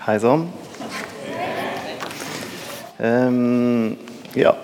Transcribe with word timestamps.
Hei 0.00 0.14
sann. 0.16 0.46
Um, 2.96 3.98
ja, 4.32 4.54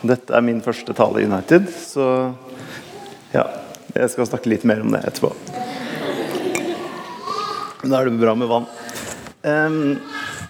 dette 0.00 0.32
er 0.32 0.44
min 0.46 0.62
første 0.64 0.94
tale 0.96 1.20
i 1.20 1.26
United, 1.28 1.66
så 1.68 2.06
ja, 3.34 3.42
jeg 3.92 4.08
skal 4.14 4.30
snakke 4.30 4.48
litt 4.48 4.64
mer 4.64 4.80
om 4.80 4.96
det 4.96 5.02
etterpå. 5.04 5.34
Da 7.84 8.00
er 8.00 8.08
det 8.08 8.16
bra 8.24 8.32
med 8.40 8.48
vann. 8.48 8.70
Um, 9.44 10.00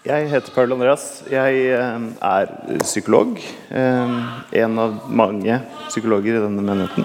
jeg 0.07 0.30
heter 0.30 0.55
Paul 0.55 0.79
Andreas. 0.79 1.09
Jeg 1.27 1.67
er 1.75 2.57
psykolog. 2.87 3.43
En 3.75 4.79
av 4.79 5.01
mange 5.11 5.59
psykologer 5.89 6.39
i 6.39 6.47
denne 6.47 6.63
menigheten. 6.63 7.03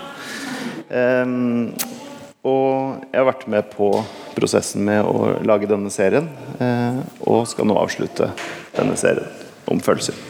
Og 2.46 3.02
jeg 3.10 3.18
har 3.18 3.32
vært 3.34 3.50
med 3.50 3.74
på 3.74 3.96
prosessen 4.36 4.86
med 4.88 5.04
å 5.06 5.38
lage 5.46 5.70
denne 5.70 5.92
serien, 5.94 6.30
eh, 6.60 7.02
og 7.28 7.48
skal 7.50 7.68
nå 7.70 7.78
avslutte 7.80 8.32
denne 8.78 8.98
serien 9.00 9.28
om 9.72 9.82
følelser. 9.84 10.28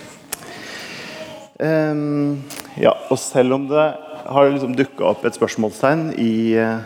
Ja, 1.61 2.95
og 3.13 3.19
selv 3.21 3.53
om 3.53 3.67
det 3.69 3.83
har 4.33 4.47
liksom 4.49 4.73
dukka 4.73 5.11
opp 5.11 5.27
et 5.29 5.35
spørsmålstegn 5.37 6.07
i 6.17 6.57
uh, 6.57 6.79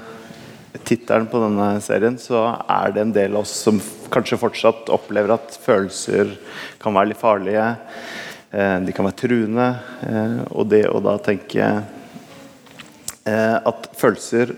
tittelen 0.85 1.27
på 1.29 1.39
denne 1.41 1.67
serien, 1.83 2.17
så 2.21 2.43
er 2.69 2.93
det 2.93 3.03
en 3.03 3.13
del 3.15 3.35
av 3.35 3.45
oss 3.45 3.53
som 3.65 3.79
kanskje 4.13 4.39
fortsatt 4.41 4.91
opplever 4.93 5.35
at 5.35 5.57
følelser 5.63 6.35
kan 6.81 6.95
være 6.95 7.13
litt 7.13 7.21
farlige. 7.21 7.75
eh, 8.51 8.79
de 8.79 8.91
kan 8.91 9.05
være 9.05 9.19
truende. 9.19 9.79
eh, 10.07 10.39
og 10.51 10.69
det 10.69 10.87
å 10.87 11.01
da 11.01 11.17
tenke 11.17 11.83
eh, 13.25 13.57
at 13.65 13.89
følelser 13.97 14.55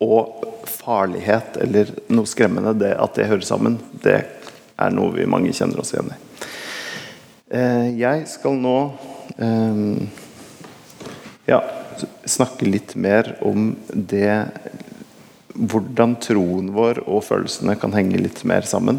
og 0.00 0.53
farlighet 0.84 1.56
eller 1.64 1.90
noe 2.12 2.28
skremmende, 2.28 2.74
det 2.78 2.92
at 3.00 3.16
det 3.16 3.28
hører 3.30 3.46
sammen, 3.46 3.78
det 4.04 4.20
er 4.76 4.94
noe 4.94 5.14
vi 5.14 5.26
mange 5.30 5.54
kjenner 5.56 5.80
oss 5.80 5.94
igjen 5.94 6.12
i. 6.12 6.20
Eh, 7.54 7.88
jeg 8.00 8.24
skal 8.26 8.56
nå 8.58 8.76
eh, 9.38 9.80
ja, 11.50 11.60
snakke 12.26 12.68
litt 12.68 12.96
mer 12.96 13.36
om 13.44 13.74
det 13.88 14.30
Hvordan 15.54 16.16
troen 16.18 16.72
vår 16.74 17.04
og 17.04 17.20
følelsene 17.22 17.76
kan 17.78 17.92
henge 17.94 18.18
litt 18.18 18.40
mer 18.42 18.66
sammen. 18.66 18.96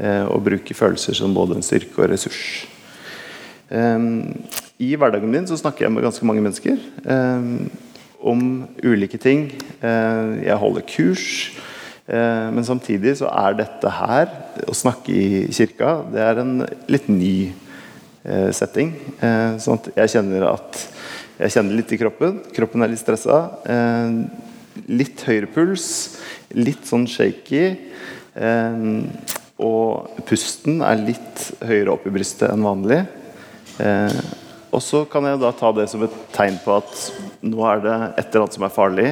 Eh, 0.00 0.24
og 0.24 0.46
bruke 0.46 0.72
følelser 0.72 1.18
som 1.18 1.34
både 1.36 1.58
en 1.58 1.66
styrke 1.66 2.00
og 2.00 2.08
ressurs. 2.14 2.38
I 3.74 4.88
hverdagen 4.96 5.28
min 5.28 5.44
så 5.48 5.58
snakker 5.60 5.84
jeg 5.84 5.92
med 5.92 6.04
ganske 6.06 6.24
mange 6.28 6.40
mennesker. 6.44 6.80
Om 8.24 8.64
ulike 8.80 9.18
ting. 9.20 9.50
Eh, 9.84 10.30
jeg 10.46 10.56
holder 10.60 10.84
kurs. 10.88 11.26
Eh, 12.08 12.46
men 12.56 12.64
samtidig 12.64 13.18
så 13.20 13.28
er 13.28 13.58
dette 13.58 13.90
her, 13.98 14.30
å 14.64 14.76
snakke 14.76 15.12
i 15.12 15.26
kirka, 15.52 15.98
det 16.12 16.22
er 16.24 16.40
en 16.40 16.54
litt 16.88 17.10
ny 17.12 17.50
eh, 18.24 18.48
setting. 18.56 18.94
Sånn 19.60 19.80
at 19.80 19.90
jeg 19.98 20.14
kjenner 20.16 20.48
at 20.54 20.80
jeg 21.34 21.52
kjenner 21.56 21.76
litt 21.76 21.92
i 21.92 21.98
kroppen. 22.00 22.38
Kroppen 22.54 22.84
er 22.84 22.92
litt 22.92 23.02
stressa. 23.02 23.40
Litt 24.86 25.24
høyere 25.26 25.50
puls. 25.50 25.88
Litt 26.54 26.86
sånn 26.86 27.08
shaky. 27.10 27.64
Og 29.66 30.20
pusten 30.30 30.78
er 30.86 31.02
litt 31.02 31.48
høyere 31.66 31.96
opp 31.96 32.06
i 32.06 32.14
brystet 32.14 32.54
enn 32.54 32.62
vanlig. 32.62 33.02
Og 34.74 34.82
så 34.82 35.04
kan 35.06 35.26
jeg 35.28 35.38
da 35.38 35.52
ta 35.54 35.70
det 35.76 35.86
som 35.90 36.02
et 36.02 36.14
tegn 36.34 36.56
på 36.64 36.74
at 36.80 36.94
nå 37.46 37.60
er 37.70 37.82
det 37.84 37.98
et 38.18 38.24
eller 38.26 38.44
annet 38.44 38.56
som 38.56 38.66
er 38.66 38.74
farlig. 38.74 39.10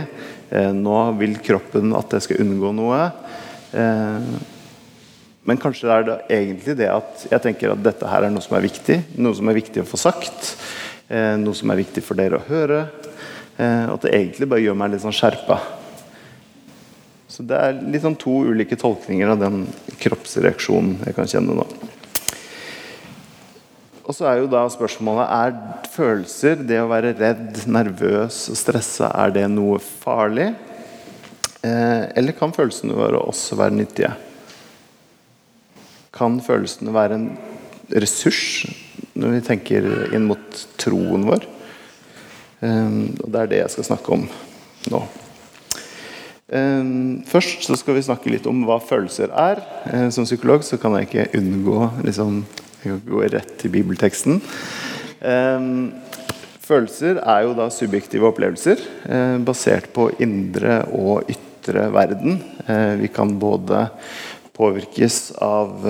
Eh, 0.51 0.73
nå 0.75 0.97
vil 1.21 1.37
kroppen 1.45 1.95
at 1.95 2.17
jeg 2.17 2.27
skal 2.27 2.43
unngå 2.43 2.73
noe. 2.75 3.05
Eh, 3.79 4.33
men 5.43 5.59
kanskje 5.63 5.91
er 5.91 6.07
det 6.07 6.17
egentlig 6.35 6.77
det 6.79 6.89
at 6.91 7.27
jeg 7.31 7.45
tenker 7.47 7.73
at 7.73 7.83
dette 7.83 8.11
her 8.11 8.27
er 8.27 8.35
noe 8.35 8.43
som 8.45 8.57
er 8.59 8.67
viktig. 8.67 8.99
Noe 9.23 9.39
som 9.39 9.51
er 9.51 9.59
viktig 9.59 9.85
å 9.85 9.89
få 9.89 10.01
sagt. 10.03 10.53
Eh, 11.09 11.35
noe 11.39 11.55
som 11.59 11.71
er 11.71 11.83
viktig 11.83 12.03
for 12.07 12.19
dere 12.19 12.39
å 12.41 12.47
høre. 12.47 12.85
Eh, 13.57 13.87
at 13.87 14.03
det 14.03 14.15
egentlig 14.19 14.51
bare 14.51 14.65
gjør 14.65 14.79
meg 14.83 14.95
litt 14.95 15.07
sånn 15.07 15.15
skjerpa. 15.15 15.61
Så 17.33 17.47
det 17.49 17.59
er 17.59 17.79
litt 17.87 18.05
sånn 18.05 18.19
to 18.21 18.43
ulike 18.51 18.77
tolkninger 18.77 19.31
av 19.33 19.41
den 19.41 19.65
kroppsreaksjonen 20.03 20.99
jeg 21.07 21.17
kan 21.17 21.31
kjenne 21.31 21.57
nå. 21.63 21.67
Og 24.13 24.17
så 24.19 24.27
er 24.29 24.43
jo 24.43 24.49
da 24.53 24.67
spørsmålet 24.69 25.31
Er 25.33 25.55
følelser, 25.89 26.59
det 26.69 26.83
å 26.83 26.89
være 26.91 27.15
redd, 27.17 27.63
nervøs 27.65 28.43
og 28.53 28.59
stressa, 28.61 29.09
er 29.09 29.33
det 29.33 29.47
noe 29.49 29.79
farlig? 29.81 30.51
Eh, 31.65 32.03
eller 32.21 32.37
kan 32.37 32.53
følelsene 32.53 32.93
våre 32.93 33.23
også 33.25 33.57
være 33.57 33.79
nyttige? 33.79 34.11
Kan 36.13 36.37
følelsene 36.45 36.93
være 36.93 37.17
en 37.17 37.27
ressurs 38.05 38.67
når 39.17 39.39
vi 39.39 39.43
tenker 39.47 39.89
inn 40.13 40.29
mot 40.29 40.61
troen 40.77 41.25
vår? 41.31 41.49
Eh, 42.69 42.99
og 43.17 43.31
Det 43.33 43.41
er 43.41 43.53
det 43.55 43.63
jeg 43.63 43.75
skal 43.79 43.91
snakke 43.95 44.19
om 44.19 44.27
nå. 44.93 45.01
Eh, 46.53 46.93
først 47.33 47.65
så 47.65 47.81
skal 47.81 47.97
vi 47.97 48.05
snakke 48.11 48.37
litt 48.37 48.51
om 48.51 48.61
hva 48.69 48.77
følelser 48.77 49.33
er. 49.33 49.65
Som 50.13 50.29
psykolog 50.29 50.69
så 50.69 50.77
kan 50.77 51.01
jeg 51.01 51.09
ikke 51.09 51.31
unngå 51.41 51.89
liksom, 52.05 52.43
jeg 52.83 53.03
går 53.09 53.29
rett 53.37 53.53
til 53.61 53.73
bibelteksten. 53.75 54.41
Følelser 56.63 57.19
er 57.23 57.45
jo 57.47 57.55
da 57.59 57.67
subjektive 57.75 58.29
opplevelser 58.31 58.81
eh, 59.07 59.37
basert 59.45 59.91
på 59.95 60.09
indre 60.23 60.81
og 60.95 61.29
ytre 61.31 61.89
verden. 61.95 62.39
Eh, 62.67 62.95
vi 63.03 63.11
kan 63.13 63.35
både 63.39 63.87
påvirkes 64.55 65.33
av 65.43 65.87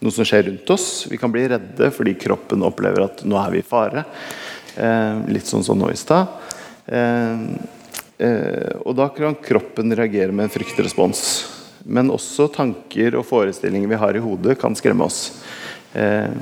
noe 0.00 0.14
som 0.14 0.24
skjer 0.24 0.46
rundt 0.48 0.70
oss. 0.72 0.86
Vi 1.10 1.18
kan 1.20 1.32
bli 1.32 1.48
redde 1.50 1.90
fordi 1.92 2.14
kroppen 2.20 2.64
opplever 2.64 3.04
at 3.08 3.24
nå 3.28 3.36
er 3.40 3.52
vi 3.52 3.60
i 3.60 3.66
fare. 3.66 4.04
Ehm, 4.80 5.26
litt 5.34 5.48
sånn 5.48 5.64
som 5.66 5.78
nå 5.78 5.90
i 5.92 5.98
stad. 5.98 6.30
Eh, 8.20 8.72
og 8.84 8.94
da 8.96 9.08
kan 9.14 9.36
kroppen 9.40 9.94
reagere 9.96 10.32
med 10.32 10.48
en 10.48 10.54
fryktrespons. 10.54 11.20
Men 11.84 12.12
også 12.12 12.48
tanker 12.52 13.16
og 13.18 13.26
forestillinger 13.28 13.88
vi 13.90 14.00
har 14.00 14.16
i 14.16 14.22
hodet, 14.22 14.58
kan 14.60 14.76
skremme 14.76 15.06
oss. 15.06 15.40
Eh, 15.94 16.32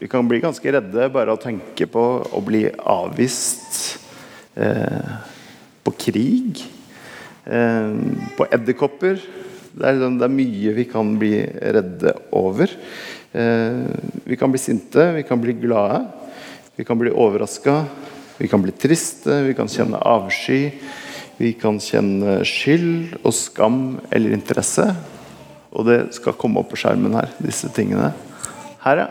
vi 0.00 0.08
kan 0.08 0.28
bli 0.28 0.40
ganske 0.40 0.72
redde 0.72 1.10
bare 1.12 1.32
av 1.32 1.36
å 1.36 1.42
tenke 1.42 1.84
på 1.90 2.04
å 2.24 2.40
bli 2.44 2.64
avvist. 2.88 3.98
Eh, 4.54 5.12
på 5.84 5.92
krig. 5.96 6.64
Eh, 7.44 7.92
på 8.36 8.46
edderkopper. 8.50 9.20
Det 9.70 9.86
er, 9.86 9.96
liksom, 9.96 10.18
det 10.18 10.26
er, 10.26 10.34
mye 10.34 10.74
vi 10.76 10.86
kan 10.90 11.12
bli 11.20 11.34
redde 11.76 12.14
over. 12.36 12.72
Eh, 13.32 13.84
vi 14.24 14.38
kan 14.40 14.50
bli 14.50 14.60
sinte, 14.60 15.10
vi 15.14 15.24
kan 15.28 15.40
bli 15.40 15.54
glade. 15.60 16.02
Vi 16.76 16.84
kan 16.84 16.98
bli 16.98 17.12
overraska. 17.12 17.84
Vi 18.40 18.48
kan 18.48 18.62
bli 18.64 18.72
triste, 18.72 19.42
vi 19.44 19.54
kan 19.54 19.68
kjenne 19.68 20.00
avsky. 20.00 20.70
Vi 21.40 21.54
kan 21.56 21.78
kjenne 21.80 22.42
skyld 22.44 23.14
og 23.22 23.32
skam 23.32 23.78
eller 24.12 24.34
interesse. 24.36 24.84
Og 25.72 25.86
det 25.88 26.00
skal 26.12 26.36
komme 26.36 26.60
opp 26.60 26.68
på 26.74 26.80
skjermen 26.82 27.14
her, 27.16 27.30
disse 27.40 27.70
tingene. 27.72 28.10
Her, 28.82 29.04
ja. 29.06 29.08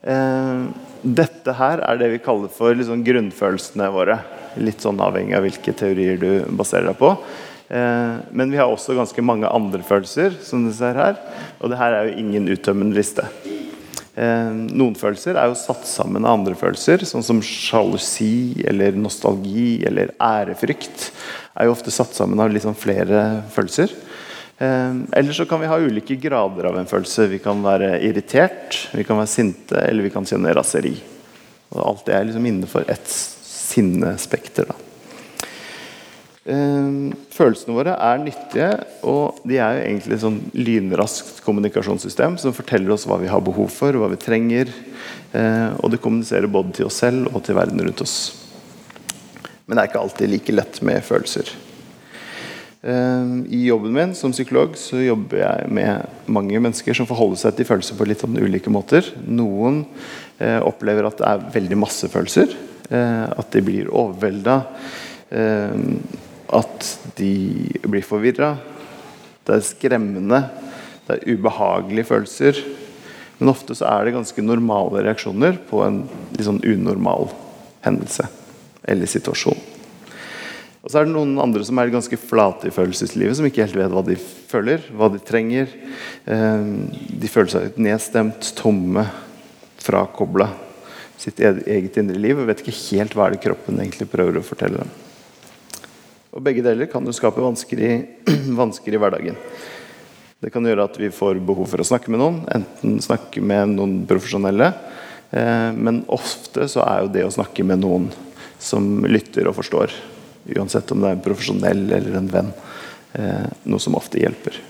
Eh, 0.00 0.62
dette 1.04 1.52
her 1.58 1.82
er 1.84 2.00
det 2.00 2.08
vi 2.14 2.22
kaller 2.24 2.48
for 2.54 2.72
liksom 2.76 3.04
grunnfølelsene 3.04 3.90
våre. 3.92 4.16
Litt 4.56 4.80
sånn 4.80 5.02
avhengig 5.04 5.36
av 5.36 5.44
hvilke 5.44 5.76
teorier 5.76 6.16
du 6.20 6.30
baserer 6.56 6.94
deg 6.94 7.00
på. 7.00 7.12
Eh, 7.68 8.16
men 8.32 8.50
vi 8.54 8.62
har 8.62 8.72
også 8.72 8.96
ganske 8.96 9.24
mange 9.24 9.50
andre 9.52 9.84
følelser, 9.84 10.40
som 10.40 10.64
du 10.64 10.72
ser 10.72 10.96
her. 10.96 11.20
Og 11.60 11.74
det 11.74 11.82
her 11.82 11.98
er 11.98 12.08
jo 12.08 12.20
ingen 12.24 12.48
uttømmende 12.56 12.96
liste. 12.96 13.28
Eh, 14.18 14.50
noen 14.74 14.96
følelser 14.98 15.38
er 15.38 15.50
jo 15.50 15.58
satt 15.58 15.86
sammen 15.86 16.24
av 16.26 16.40
andre 16.40 16.56
følelser, 16.58 17.04
sånn 17.06 17.24
som 17.24 17.42
sjalusi 17.44 18.64
eller 18.66 18.96
nostalgi 18.98 19.84
eller 19.86 20.10
ærefrykt 20.18 21.10
er 21.54 21.68
jo 21.68 21.74
ofte 21.76 21.92
satt 21.94 22.16
sammen 22.16 22.40
av 22.42 22.50
liksom 22.50 22.74
flere 22.78 23.44
følelser. 23.54 23.94
Eh, 24.58 24.98
eller 25.16 25.36
så 25.36 25.46
kan 25.48 25.62
vi 25.62 25.70
ha 25.70 25.78
ulike 25.78 26.18
grader 26.20 26.70
av 26.72 26.80
en 26.80 26.90
følelse. 26.90 27.30
Vi 27.30 27.40
kan 27.42 27.62
være 27.64 27.96
irritert, 28.06 28.82
vi 28.96 29.06
kan 29.06 29.20
være 29.20 29.30
sinte, 29.30 29.78
eller 29.86 30.06
vi 30.06 30.12
kan 30.14 30.26
kjenne 30.26 30.54
raseri. 30.56 30.96
Og 31.70 31.82
alt 31.86 32.06
det 32.08 32.16
er 32.16 32.26
liksom 32.28 32.46
innenfor 32.50 32.88
ett 32.90 33.10
sinnespekter. 33.10 34.72
da. 34.72 34.89
Eh, 36.48 36.90
følelsene 37.34 37.74
våre 37.76 37.94
er 38.00 38.22
nyttige, 38.22 38.70
og 39.04 39.40
de 39.44 39.58
er 39.60 39.76
jo 39.76 39.86
egentlig 39.86 40.16
et 40.16 40.24
sånn 40.24 40.38
lynraskt 40.56 41.42
kommunikasjonssystem 41.44 42.38
som 42.40 42.56
forteller 42.56 42.94
oss 42.94 43.04
hva 43.08 43.18
vi 43.20 43.28
har 43.28 43.44
behov 43.44 43.68
for, 43.74 43.92
hva 43.92 44.08
vi 44.12 44.20
trenger. 44.20 44.72
Eh, 45.36 45.70
og 45.76 45.92
det 45.92 46.00
kommuniserer 46.00 46.50
både 46.50 46.78
til 46.78 46.88
oss 46.88 47.00
selv 47.04 47.28
og 47.34 47.44
til 47.44 47.58
verden 47.60 47.82
rundt 47.84 48.04
oss. 48.04 48.20
Men 49.66 49.76
det 49.76 49.82
er 49.82 49.92
ikke 49.92 50.00
alltid 50.04 50.32
like 50.32 50.56
lett 50.56 50.80
med 50.86 51.04
følelser. 51.06 51.52
I 52.80 53.58
jobben 53.66 53.92
min 53.92 54.14
som 54.16 54.32
psykolog 54.32 54.72
så 54.80 55.02
jobber 55.02 55.42
jeg 55.42 55.66
med 55.68 56.30
mange 56.32 56.56
mennesker 56.56 56.96
som 56.96 57.04
forholder 57.04 57.36
seg 57.42 57.58
til 57.58 57.68
følelser 57.68 57.98
på 57.98 58.06
litt 58.08 58.24
sånn 58.24 58.38
ulike 58.40 58.72
måter. 58.72 59.04
Noen 59.28 59.82
eh, 60.40 60.56
opplever 60.64 61.04
at 61.10 61.20
det 61.20 61.26
er 61.28 61.44
veldig 61.58 61.76
masse 61.82 62.08
følelser. 62.08 62.54
Eh, 62.88 63.26
at 63.28 63.52
de 63.52 63.62
blir 63.66 63.92
overvelda. 63.92 64.56
Eh, 65.28 65.76
at 66.56 66.86
de 67.18 67.32
blir 67.86 68.04
forvirra. 68.06 68.54
Det 69.46 69.56
er 69.56 69.66
skremmende. 69.66 70.42
Det 71.06 71.16
er 71.16 71.34
ubehagelige 71.34 72.08
følelser. 72.10 72.60
Men 73.38 73.52
ofte 73.54 73.74
så 73.76 73.88
er 73.88 74.06
det 74.06 74.16
ganske 74.18 74.44
normale 74.44 75.04
reaksjoner 75.06 75.58
på 75.70 75.82
en 75.86 76.02
litt 76.34 76.46
sånn 76.46 76.60
unormal 76.60 77.30
hendelse 77.86 78.28
eller 78.90 79.08
situasjon. 79.08 79.58
Og 80.80 80.88
så 80.88 81.00
er 81.00 81.06
det 81.06 81.12
noen 81.12 81.36
andre 81.42 81.64
som 81.64 81.78
er 81.80 81.92
ganske 81.92 82.16
flate 82.20 82.70
i 82.70 82.72
følelseslivet, 82.72 83.36
som 83.36 83.46
ikke 83.48 83.66
helt 83.66 83.76
vet 83.76 83.92
hva 83.92 84.02
de 84.04 84.16
føler, 84.20 84.84
hva 84.96 85.10
de 85.12 85.20
trenger. 85.24 85.72
Eh, 86.24 86.70
de 87.20 87.32
føler 87.32 87.52
seg 87.52 87.80
nedstemt, 87.80 88.54
tomme, 88.56 89.04
frakobla 89.80 90.48
sitt 91.20 91.40
eget 91.40 91.98
indre 92.00 92.20
liv 92.20 92.38
og 92.40 92.48
vet 92.48 92.62
ikke 92.62 92.76
helt 92.76 93.16
hva 93.16 93.26
er 93.26 93.36
det 93.36 93.44
kroppen 93.44 93.80
egentlig 93.80 94.08
prøver 94.08 94.40
å 94.40 94.44
fortelle 94.44 94.80
dem. 94.80 94.92
Og 96.30 96.42
Begge 96.46 96.62
deler 96.62 96.86
kan 96.86 97.02
jo 97.02 97.14
skape 97.14 97.42
vansker 97.42 98.94
i, 98.94 98.98
hverdagen. 99.02 99.38
Det 100.40 100.52
kan 100.54 100.64
gjøre 100.64 100.86
at 100.86 100.96
vi 101.00 101.10
får 101.12 101.40
behov 101.42 101.66
for 101.72 101.82
å 101.82 101.86
snakke 101.86 102.12
med 102.12 102.22
noen, 102.22 102.38
enten 102.54 103.00
snakke 103.02 103.42
med 103.42 103.74
noen 103.74 103.96
profesjonelle. 104.08 104.70
Eh, 105.34 105.70
men 105.74 106.04
ofte 106.08 106.68
så 106.70 106.84
er 106.86 107.02
jo 107.02 107.10
det 107.12 107.24
å 107.26 107.32
snakke 107.34 107.66
med 107.66 107.82
noen 107.82 108.06
som 108.62 109.02
lytter 109.10 109.48
og 109.50 109.56
forstår, 109.58 109.92
uansett 110.54 110.92
om 110.94 111.02
det 111.02 111.10
er 111.10 111.18
en 111.18 111.24
profesjonell 111.24 111.82
eller 111.98 112.18
en 112.20 112.30
venn, 112.30 112.52
eh, 113.18 113.48
noe 113.66 113.82
som 113.82 113.98
ofte 113.98 114.22
hjelper. 114.22 114.60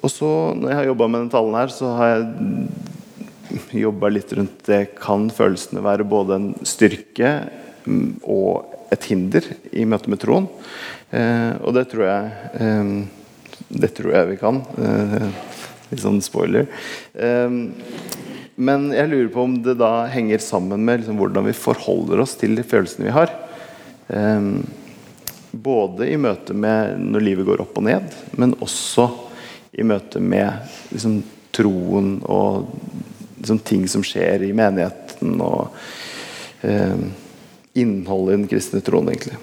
Og 0.00 0.10
så, 0.12 0.30
Når 0.54 0.70
jeg 0.70 0.78
har 0.78 0.88
jobba 0.92 1.08
med 1.08 1.20
den 1.20 1.34
talen 1.34 1.58
her, 1.58 1.68
så 1.68 1.92
har 1.98 2.08
jeg 2.14 3.84
jobba 3.84 4.08
litt 4.08 4.32
rundt 4.32 4.64
det 4.64 4.94
kan 4.96 5.28
følelsene 5.30 5.84
være 5.84 6.08
både 6.08 6.34
en 6.34 6.48
styrke 6.66 7.30
mm, 7.84 8.22
og 8.22 8.75
et 8.92 9.08
hinder 9.10 9.46
i 9.72 9.84
møte 9.88 10.10
med 10.12 10.20
troen. 10.22 10.48
Eh, 11.10 11.52
og 11.62 11.74
det 11.76 11.86
tror 11.92 12.02
jeg 12.08 12.30
eh, 12.60 12.88
Det 13.68 13.92
tror 13.96 14.14
jeg 14.14 14.30
vi 14.32 14.38
kan. 14.40 14.62
Eh, 14.78 15.28
litt 15.90 16.02
sånn 16.02 16.18
spoiler. 16.24 16.66
Men 18.56 18.86
jeg 18.90 19.10
lurer 19.12 19.28
på 19.30 19.44
om 19.46 19.52
det 19.62 19.76
da 19.78 20.08
henger 20.10 20.42
sammen 20.42 20.82
med 20.82 21.02
liksom, 21.04 21.20
hvordan 21.20 21.46
vi 21.46 21.54
forholder 21.54 22.24
oss 22.24 22.34
til 22.40 22.56
de 22.58 22.64
følelsene 22.66 23.06
vi 23.06 23.14
har. 23.14 23.30
Både 25.54 26.08
i 26.10 26.16
møte 26.18 26.56
med 26.58 26.98
når 27.04 27.22
livet 27.28 27.46
går 27.46 27.62
opp 27.62 27.78
og 27.78 27.86
ned, 27.86 28.16
men 28.34 28.56
også 28.58 29.06
i 29.78 29.86
møte 29.86 30.18
med 30.18 30.50
liksom, 30.90 31.20
troen 31.54 32.16
og 32.24 32.66
liksom, 33.38 33.60
ting 33.62 33.86
som 33.88 34.04
skjer 34.04 34.48
i 34.48 34.52
menigheten. 34.56 35.38
og 35.40 35.70
eh, 36.66 37.06
innholdet 37.78 38.34
i 38.34 38.40
den 38.40 38.48
kristne 38.50 38.82
troen, 38.84 39.10
egentlig. 39.12 39.38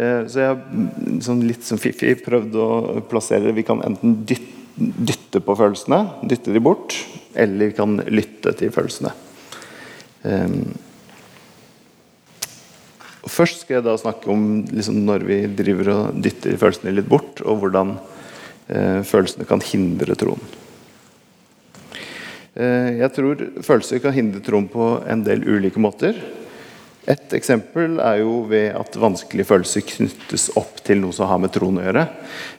Eh, 0.00 0.26
så 0.30 0.42
jeg 0.42 0.52
har 0.52 1.24
sånn 1.24 1.42
litt 1.48 1.66
som 1.66 1.80
Fifi 1.80 2.14
prøvd 2.20 2.56
å 2.56 2.68
plassere. 3.10 3.54
Vi 3.56 3.66
kan 3.66 3.82
enten 3.86 4.20
dytte, 4.24 5.42
på 5.44 5.56
følelsene, 5.58 6.04
dytte 6.30 6.54
de 6.54 6.62
bort, 6.62 6.94
eller 7.38 7.70
vi 7.70 7.76
kan 7.76 7.98
lytte 8.08 8.54
til 8.58 8.72
følelsene. 8.74 9.12
Um, 10.22 10.72
først 13.30 13.62
skal 13.62 13.78
jeg 13.78 13.86
da 13.86 13.94
snakke 14.00 14.28
om 14.32 14.64
liksom, 14.68 14.98
når 15.06 15.24
vi 15.28 15.38
driver 15.58 15.92
og 15.94 16.18
dytter 16.24 16.58
følelsene 16.60 16.96
litt 16.96 17.08
bort, 17.10 17.44
og 17.44 17.62
hvordan 17.62 17.94
uh, 18.00 19.00
følelsene 19.06 19.46
kan 19.48 19.62
hindre 19.64 20.16
troen. 20.18 20.42
Uh, 22.56 22.98
jeg 23.04 23.12
tror 23.16 23.46
følelser 23.62 24.02
kan 24.02 24.16
hindre 24.16 24.42
troen 24.44 24.68
på 24.70 24.92
en 25.06 25.24
del 25.26 25.44
ulike 25.46 25.82
måter. 25.82 26.18
Et 27.08 27.32
eksempel 27.32 27.96
er 28.04 28.18
jo 28.20 28.42
ved 28.50 28.74
at 28.76 28.96
vanskelige 29.00 29.48
følelser 29.48 29.84
knyttes 29.86 30.50
opp 30.60 30.82
til 30.84 31.00
noe 31.00 31.16
som 31.16 31.30
har 31.30 31.40
med 31.40 31.52
troen 31.54 31.80
å 31.80 31.84
gjøre. 31.86 32.02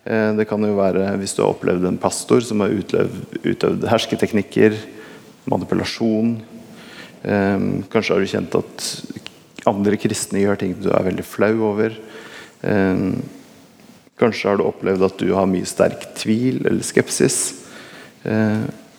Eh, 0.09 0.29
det 0.39 0.47
kan 0.49 0.65
jo 0.65 0.73
være 0.79 1.11
hvis 1.21 1.35
du 1.37 1.43
har 1.43 1.51
opplevd 1.53 1.85
en 1.85 1.99
pastor 2.01 2.41
som 2.45 2.63
har 2.63 2.73
utøvd, 2.73 3.85
hersketeknikker, 3.91 4.79
manipulasjon. 5.51 6.33
Eh, 7.21 7.67
kanskje 7.93 8.15
har 8.15 8.25
du 8.25 8.31
kjent 8.33 8.57
at 8.57 8.89
andre 9.69 9.99
kristne 10.01 10.41
gjør 10.41 10.57
ting 10.63 10.73
du 10.81 10.89
er 10.89 11.05
veldig 11.05 11.27
flau 11.27 11.53
over. 11.69 11.93
Eh, 12.65 13.07
kanskje 14.21 14.49
har 14.49 14.57
du 14.57 14.65
opplevd 14.65 15.05
at 15.05 15.21
du 15.21 15.35
har 15.37 15.49
mye 15.49 15.69
sterk 15.69 16.15
tvil 16.17 16.63
eller 16.65 16.85
skepsis. 16.85 17.59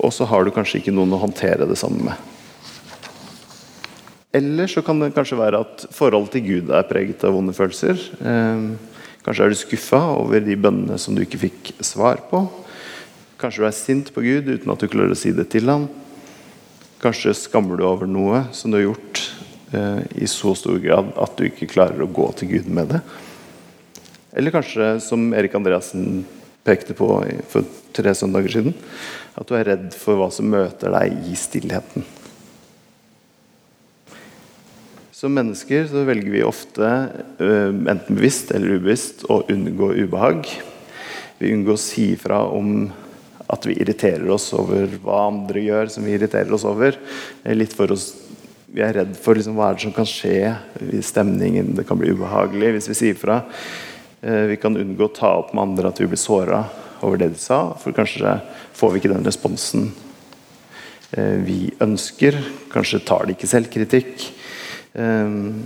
Og 0.03 0.11
så 0.11 0.27
har 0.27 0.43
du 0.43 0.51
kanskje 0.51 0.81
ikke 0.81 0.95
noen 0.95 1.15
å 1.15 1.21
håndtere 1.23 1.69
det 1.71 1.77
sammen 1.79 2.09
med. 2.09 2.32
Eller 4.33 4.71
så 4.71 4.81
kan 4.85 5.01
det 5.03 5.13
kanskje 5.13 5.37
være 5.37 5.61
at 5.61 5.85
forholdet 5.93 6.39
til 6.39 6.45
Gud 6.47 6.71
er 6.73 6.87
preget 6.89 7.25
av 7.29 7.35
vonde 7.37 7.53
følelser. 7.53 7.99
Eh, 8.25 8.63
kanskje 9.27 9.45
er 9.45 9.53
du 9.53 9.59
skuffa 9.61 10.01
over 10.17 10.41
de 10.41 10.57
bønnene 10.57 10.97
som 11.01 11.13
du 11.17 11.21
ikke 11.25 11.43
fikk 11.43 11.73
svar 11.85 12.23
på. 12.31 12.47
Kanskje 13.43 13.61
du 13.61 13.67
er 13.69 13.77
sint 13.77 14.13
på 14.15 14.25
Gud 14.25 14.49
uten 14.49 14.73
at 14.73 14.81
du 14.81 14.89
klarer 14.89 15.13
å 15.13 15.19
si 15.19 15.35
det 15.37 15.51
til 15.53 15.69
ham. 15.69 15.85
Kanskje 17.03 17.35
skammer 17.37 17.77
du 17.77 17.85
over 17.85 18.09
noe 18.09 18.47
som 18.57 18.73
du 18.73 18.79
har 18.79 18.87
gjort 18.87 19.21
eh, 19.77 20.01
i 20.25 20.31
så 20.31 20.55
stor 20.57 20.81
grad 20.81 21.13
at 21.21 21.37
du 21.37 21.51
ikke 21.51 21.69
klarer 21.75 22.01
å 22.01 22.09
gå 22.09 22.31
til 22.39 22.55
Gud 22.55 22.73
med 22.73 22.95
det. 22.95 23.03
Eller 24.33 24.55
kanskje, 24.55 24.95
som 25.05 25.29
Erik 25.37 25.53
Andreassen 25.59 26.23
pekte 26.65 26.97
på 26.97 27.11
for 27.53 27.69
tre 27.93 28.15
søndager 28.17 28.57
siden, 28.57 28.81
at 29.37 29.45
du 29.45 29.57
er 29.59 29.69
redd 29.75 29.93
for 29.99 30.17
hva 30.17 30.33
som 30.33 30.49
møter 30.49 30.95
deg 30.95 31.29
i 31.29 31.37
stillheten. 31.37 32.07
Som 35.23 35.37
mennesker 35.39 35.85
så 35.87 36.01
velger 36.03 36.33
vi 36.35 36.41
ofte, 36.43 36.87
eh, 37.39 37.69
enten 37.71 38.17
bevisst 38.17 38.49
eller 38.51 38.75
ubevisst, 38.75 39.21
å 39.31 39.45
unngå 39.47 39.93
ubehag. 39.95 40.49
Vi 41.39 41.53
unngår 41.55 41.77
å 41.77 41.79
si 41.79 42.17
fra 42.19 42.41
om 42.51 42.91
at 43.47 43.69
vi 43.69 43.77
irriterer 43.79 44.27
oss 44.35 44.49
over 44.53 44.91
hva 45.05 45.29
andre 45.29 45.63
gjør 45.63 45.93
som 45.95 46.03
vi 46.03 46.17
irriterer 46.17 46.51
oss 46.51 46.67
over. 46.67 46.99
Litt 47.47 47.71
for 47.71 47.95
oss, 47.95 48.17
vi 48.67 48.83
er 48.83 48.99
redd 48.99 49.15
for 49.15 49.39
liksom, 49.39 49.55
hva 49.55 49.71
er 49.71 49.79
det 49.79 49.87
som 49.87 49.95
kan 49.95 50.11
skje 50.11 50.57
i 50.91 50.99
stemningen. 51.07 51.71
Det 51.77 51.87
kan 51.87 52.03
bli 52.03 52.11
ubehagelig 52.11 52.75
hvis 52.75 52.91
vi 52.91 52.99
sier 53.05 53.15
fra. 53.15 53.45
Eh, 54.27 54.49
vi 54.51 54.59
kan 54.59 54.75
unngå 54.75 55.07
å 55.07 55.15
ta 55.15 55.37
opp 55.39 55.55
med 55.55 55.69
andre 55.69 55.95
at 55.95 56.03
vi 56.03 56.11
blir 56.11 56.19
såra 56.19 56.65
over 56.99 57.23
det 57.23 57.37
de 57.37 57.39
sa, 57.39 57.77
for 57.79 57.95
kanskje 57.95 58.41
får 58.75 58.91
vi 58.91 58.99
ikke 58.99 59.15
den 59.15 59.31
responsen 59.31 59.93
eh, 61.15 61.39
vi 61.47 61.71
ønsker. 61.79 62.43
Kanskje 62.75 63.05
tar 63.07 63.31
de 63.31 63.39
ikke 63.39 63.55
selvkritikk. 63.55 64.33
Um, 64.93 65.65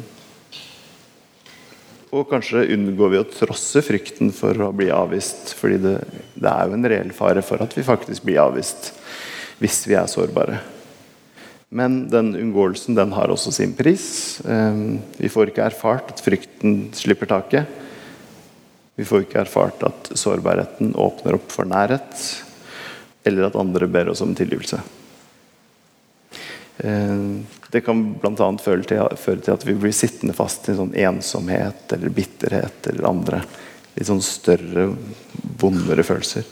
og 2.15 2.29
kanskje 2.31 2.69
unngår 2.77 3.11
vi 3.13 3.19
å 3.21 3.27
trosse 3.29 3.83
frykten 3.85 4.31
for 4.35 4.57
å 4.63 4.71
bli 4.75 4.89
avvist. 4.95 5.53
fordi 5.59 5.81
det, 5.83 5.97
det, 6.35 6.51
er 6.51 6.69
jo 6.69 6.77
en 6.77 6.89
reell 6.93 7.13
fare 7.17 7.43
for 7.45 7.63
at 7.65 7.75
vi 7.77 7.85
faktisk 7.87 8.25
blir 8.27 8.45
avvist 8.45 8.93
hvis 9.61 9.83
vi 9.89 9.97
er 9.99 10.09
sårbare. 10.11 10.61
Men 11.77 12.05
den 12.13 12.35
unngåelsen 12.39 12.95
den 12.95 13.13
har 13.17 13.33
også 13.33 13.51
sin 13.53 13.75
pris. 13.75 14.39
Um, 14.45 15.01
vi 15.19 15.31
får 15.33 15.51
ikke 15.51 15.67
erfart 15.67 16.15
at 16.15 16.23
frykten 16.23 16.93
slipper 16.95 17.29
taket. 17.31 17.67
Vi 18.97 19.05
får 19.05 19.27
ikke 19.27 19.43
erfart 19.43 19.83
at 19.85 20.13
sårbarheten 20.17 20.95
åpner 20.97 21.37
opp 21.37 21.51
for 21.53 21.69
nærhet, 21.69 22.23
eller 23.29 23.51
at 23.51 23.59
andre 23.61 23.89
ber 23.91 24.09
oss 24.13 24.23
om 24.25 24.33
tilgivelse. 24.37 24.79
Uh, 26.85 27.43
det 27.73 27.81
kan 27.87 28.03
bl.a. 28.21 28.51
Føre, 28.63 29.07
føre 29.17 29.41
til 29.43 29.55
at 29.55 29.65
vi 29.67 29.77
blir 29.77 29.95
sittende 29.97 30.37
fast 30.37 30.69
i 30.71 30.77
sånn 30.77 30.95
ensomhet 30.97 31.93
eller 31.97 32.13
bitterhet 32.15 32.91
eller 32.93 33.09
andre 33.09 33.41
litt 33.97 34.09
sånn 34.11 34.23
større, 34.25 34.91
vondere 35.57 36.05
følelser. 36.05 36.45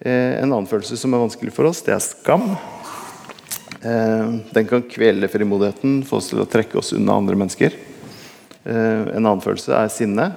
Eh, 0.00 0.36
en 0.40 0.52
annen 0.52 0.68
følelse 0.68 0.98
som 1.00 1.14
er 1.16 1.22
vanskelig 1.22 1.52
for 1.56 1.68
oss, 1.68 1.80
det 1.84 1.94
er 1.96 2.04
skam. 2.04 2.46
Eh, 3.80 4.34
den 4.52 4.68
kan 4.68 4.84
kvele 4.88 5.28
frimodigheten, 5.32 6.02
få 6.08 6.20
oss 6.20 6.30
til 6.32 6.42
å 6.44 6.48
trekke 6.48 6.80
oss 6.80 6.92
unna 6.96 7.16
andre 7.20 7.38
mennesker. 7.40 7.76
Eh, 8.64 9.02
en 9.16 9.24
annen 9.24 9.44
følelse 9.44 9.72
er 9.76 9.92
sinne. 9.92 10.30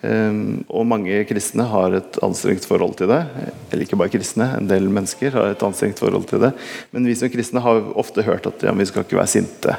Um, 0.00 0.62
og 0.72 0.86
mange 0.88 1.18
kristne 1.28 1.66
har 1.68 1.92
et 1.98 2.18
anstrengt 2.24 2.64
forhold 2.64 2.94
til 2.96 3.10
det. 3.12 3.20
Eller 3.68 3.84
ikke 3.84 3.98
bare 4.00 4.12
kristne, 4.12 4.46
en 4.56 4.68
del 4.70 4.88
mennesker 4.88 5.34
har 5.36 5.52
et 5.52 5.64
anstrengt 5.66 6.00
forhold 6.00 6.24
til 6.30 6.40
det. 6.46 6.54
Men 6.94 7.08
vi 7.08 7.16
som 7.20 7.32
kristne 7.32 7.60
har 7.64 7.82
ofte 8.00 8.24
hørt 8.24 8.48
at 8.48 8.64
ja, 8.64 8.72
vi 8.76 8.86
skal 8.88 9.04
ikke 9.04 9.18
være 9.20 9.34
sinte. 9.34 9.76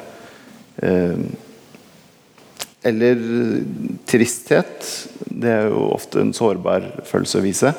Um, 0.82 1.26
eller 2.82 3.18
tristhet. 4.10 4.86
Det 5.26 5.50
er 5.50 5.68
jo 5.70 5.88
ofte 5.94 6.22
en 6.22 6.34
sårbar 6.34 6.86
følelse 7.06 7.38
å 7.38 7.44
vise. 7.44 7.74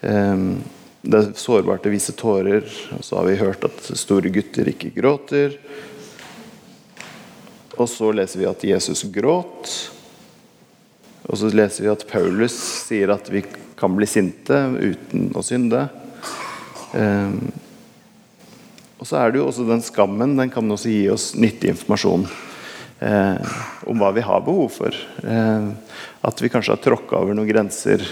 Um, 0.00 0.62
det 1.06 1.20
er 1.20 1.28
sårbart 1.38 1.86
å 1.86 1.92
vise 1.92 2.14
tårer. 2.16 2.64
Og 2.96 3.04
så 3.04 3.20
har 3.20 3.28
vi 3.28 3.40
hørt 3.40 3.68
at 3.68 3.92
store 4.00 4.32
gutter 4.32 4.72
ikke 4.72 4.94
gråter. 4.96 5.58
Og 7.76 7.88
så 7.92 8.08
leser 8.16 8.40
vi 8.40 8.48
at 8.48 8.64
Jesus 8.64 9.04
gråt. 9.12 9.74
Og 11.26 11.38
så 11.40 11.50
leser 11.52 11.86
vi 11.86 11.92
at 11.92 12.06
Paulus 12.10 12.56
sier 12.86 13.12
at 13.14 13.30
vi 13.32 13.42
kan 13.76 13.94
bli 13.96 14.08
sinte 14.08 14.56
uten 14.78 15.30
å 15.36 15.42
synde. 15.44 15.86
Um, 16.96 17.40
og 18.96 19.08
så 19.08 19.18
er 19.20 19.32
det 19.32 19.42
jo 19.42 19.48
også 19.50 19.66
den 19.68 19.82
skammen. 19.84 20.38
Den 20.38 20.52
kan 20.54 20.70
også 20.72 20.92
gi 20.92 21.02
oss 21.12 21.34
nyttig 21.36 21.74
informasjon 21.74 22.22
eh, 23.04 23.56
om 23.84 23.98
hva 24.00 24.08
vi 24.16 24.24
har 24.24 24.46
behov 24.46 24.70
for. 24.78 24.96
Eh, 25.20 25.66
at 26.24 26.40
vi 26.40 26.48
kanskje 26.48 26.72
har 26.72 26.80
tråkka 26.80 27.20
over 27.20 27.36
noen 27.36 27.50
grenser 27.50 28.06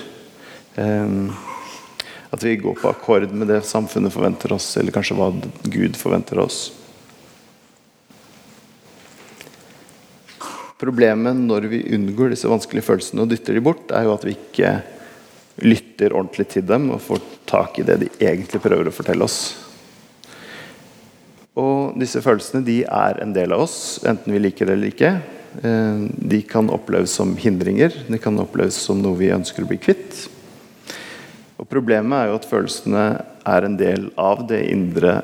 Eh, 0.75 1.30
at 2.30 2.42
vi 2.42 2.56
går 2.56 2.75
på 2.75 2.88
akkord 2.90 3.30
med 3.30 3.49
det 3.49 3.62
samfunnet 3.66 4.12
forventer 4.12 4.52
oss, 4.56 4.76
eller 4.76 4.94
kanskje 4.94 5.16
hva 5.18 5.30
Gud 5.62 5.99
forventer 5.99 6.40
oss. 6.42 6.73
Problemet 10.80 11.38
når 11.38 11.68
vi 11.70 11.84
unngår 11.94 12.32
disse 12.32 12.50
vanskelige 12.50 12.86
følelsene 12.86 13.22
og 13.22 13.30
dytter 13.30 13.54
de 13.54 13.62
bort, 13.62 13.92
er 13.94 14.08
jo 14.08 14.14
at 14.16 14.24
vi 14.26 14.34
ikke 14.34 14.72
lytter 15.62 16.14
ordentlig 16.16 16.48
til 16.50 16.64
dem 16.66 16.88
og 16.90 17.02
får 17.04 17.22
tak 17.46 17.78
i 17.78 17.84
det 17.86 18.00
de 18.00 18.10
egentlig 18.18 18.62
prøver 18.62 18.90
å 18.90 18.94
fortelle 18.94 19.26
oss. 19.26 19.38
Og 21.54 21.94
disse 22.00 22.18
følelsene 22.24 22.64
de 22.66 22.80
er 22.82 23.20
en 23.22 23.34
del 23.36 23.54
av 23.54 23.62
oss, 23.68 24.00
enten 24.02 24.34
vi 24.34 24.42
liker 24.42 24.66
det 24.66 24.74
eller 24.74 24.90
ikke. 24.90 25.12
Eh, 25.62 26.00
de 26.34 26.40
kan 26.50 26.70
oppleves 26.74 27.14
som 27.14 27.36
hindringer, 27.38 27.94
de 28.08 28.18
kan 28.18 28.38
oppleves 28.42 28.80
som 28.82 28.98
noe 28.98 29.18
vi 29.20 29.30
ønsker 29.30 29.62
å 29.62 29.70
bli 29.70 29.78
kvitt. 29.78 30.24
Og 31.54 31.70
Problemet 31.70 32.18
er 32.18 32.32
jo 32.32 32.40
at 32.40 32.50
følelsene 32.50 33.04
er 33.46 33.66
en 33.68 33.78
del 33.78 34.08
av 34.18 34.42
det 34.50 34.64
indre 34.72 35.20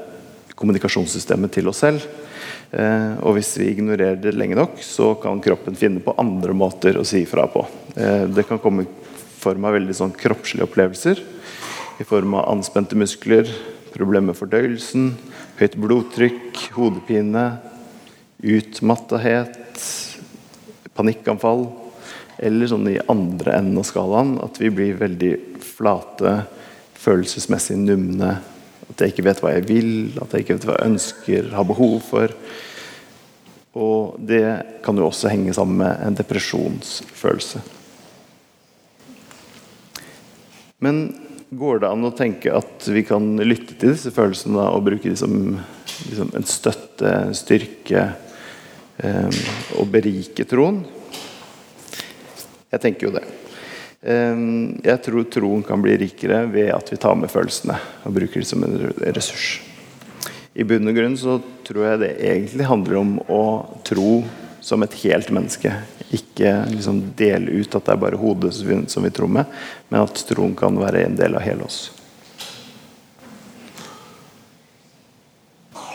kommunikasjonssystemet 0.55 1.59
til 1.59 1.73
oss 1.73 1.83
selv. 1.83 2.07
Eh, 2.71 3.15
og 3.27 3.35
hvis 3.35 3.51
vi 3.59 3.73
ignorerer 3.73 4.21
det 4.23 4.37
lenge 4.39 4.59
nok, 4.59 4.79
så 4.85 5.13
kan 5.19 5.43
kroppen 5.43 5.79
finne 5.79 6.03
på 6.05 6.15
andre 6.23 6.55
måter 6.55 7.01
å 7.01 7.07
si 7.07 7.25
ifra 7.25 7.49
på. 7.51 7.65
Eh, 7.97 8.29
det 8.31 8.47
kan 8.47 8.63
komme 8.63 8.87
i 8.87 8.91
form 9.41 9.67
av 9.67 9.75
veldig 9.75 9.97
sånn 9.97 10.15
kroppslige 10.15 10.69
opplevelser. 10.69 11.23
I 12.01 12.07
form 12.07 12.37
av 12.39 12.47
anspente 12.53 12.99
muskler, 12.99 13.51
problemer 13.91 14.31
med 14.31 14.39
fordøyelsen, 14.39 15.11
høyt 15.59 15.75
blodtrykk, 15.83 16.63
hodepine, 16.77 17.49
utmattethet, 18.41 19.83
panikkanfall. 20.97 21.67
Eller 22.41 22.71
sånn 22.71 22.87
i 22.89 23.01
andre 23.11 23.59
enden 23.59 23.83
av 23.83 23.89
skalaen 23.89 24.37
at 24.41 24.57
vi 24.63 24.71
blir 24.73 24.97
veldig 25.01 25.35
flate, 25.65 26.39
følelsesmessig 27.01 27.77
numne 27.83 28.39
at 28.91 29.03
jeg 29.03 29.15
ikke 29.15 29.27
vet 29.29 29.41
hva 29.43 29.55
jeg 29.55 29.67
vil, 29.69 29.93
at 30.21 30.35
jeg 30.35 30.45
ikke 30.45 30.59
vet 30.59 30.67
hva 30.69 30.77
jeg 30.79 30.93
ønsker, 30.93 31.51
har 31.55 31.67
behov 31.69 31.99
for. 32.05 32.35
Og 33.79 34.17
det 34.27 34.43
kan 34.85 34.99
jo 34.99 35.07
også 35.07 35.31
henge 35.31 35.55
sammen 35.55 35.79
med 35.85 36.01
en 36.03 36.17
depresjonsfølelse. 36.19 37.63
Men 40.81 41.05
går 41.51 41.83
det 41.83 41.91
an 41.91 42.09
å 42.09 42.15
tenke 42.17 42.55
at 42.57 42.87
vi 42.91 43.05
kan 43.07 43.35
lytte 43.43 43.77
til 43.77 43.93
disse 43.93 44.11
følelsene 44.15 44.65
og 44.73 44.87
bruke 44.87 45.11
dem 45.11 45.19
som 45.19 45.37
liksom, 46.09 46.33
en 46.39 46.49
støtte, 46.49 47.11
en 47.11 47.37
styrke, 47.37 48.07
eh, 49.05 49.41
og 49.79 49.91
berike 49.93 50.47
troen? 50.51 50.83
Jeg 52.71 52.83
tenker 52.83 53.09
jo 53.09 53.15
det. 53.19 53.25
Ehm, 54.01 54.81
jeg 54.81 55.03
tror 55.05 55.27
troen 55.29 55.63
kan 55.67 55.83
bli 55.83 55.99
rikere 56.01 56.47
ved 56.49 56.71
at 56.73 56.89
vi 56.93 56.97
tar 57.01 57.19
med 57.21 57.29
følelsene 57.33 57.77
og 58.09 58.15
bruker 58.17 58.41
dem 58.41 58.49
som 58.49 58.65
en 58.65 58.79
ressurs. 59.13 59.61
I 60.57 60.65
bunn 60.65 60.89
og 60.89 60.97
grunn 60.97 61.17
så 61.21 61.37
tror 61.67 61.85
jeg 61.85 62.01
det 62.01 62.15
egentlig 62.17 62.69
handler 62.69 63.01
om 63.03 63.13
å 63.29 63.43
tro 63.87 64.23
som 64.65 64.83
et 64.85 64.97
helt 65.05 65.31
menneske. 65.33 65.73
Ikke 66.17 66.57
liksom 66.73 67.05
dele 67.17 67.61
ut 67.61 67.77
at 67.77 67.87
det 67.87 67.95
er 67.95 68.03
bare 68.03 68.19
hodet 68.21 68.55
som 68.57 69.05
vi 69.05 69.13
tror 69.15 69.31
med, 69.31 69.49
men 69.89 70.03
at 70.03 70.25
troen 70.29 70.57
kan 70.59 70.81
være 70.81 71.05
en 71.05 71.17
del 71.21 71.37
av 71.37 71.45
hele 71.45 71.69
oss. 71.69 71.93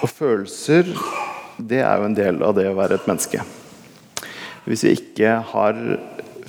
Og 0.06 0.10
følelser, 0.12 0.94
det 1.58 1.82
er 1.82 2.00
jo 2.00 2.08
en 2.08 2.18
del 2.18 2.42
av 2.46 2.54
det 2.58 2.70
å 2.70 2.78
være 2.78 3.00
et 3.00 3.10
menneske. 3.10 3.42
Hvis 4.66 4.86
vi 4.86 4.96
ikke 4.98 5.40
har 5.52 5.82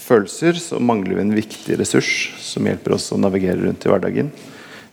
følelser, 0.00 0.58
så 0.60 0.80
mangler 0.82 1.16
vi 1.16 1.24
en 1.24 1.36
viktig 1.36 1.78
ressurs 1.80 2.10
som 2.42 2.66
hjelper 2.68 2.96
oss 2.96 3.08
å 3.12 3.20
navigere 3.20 3.64
rundt 3.64 3.86
i 3.86 3.90
hverdagen. 3.90 4.30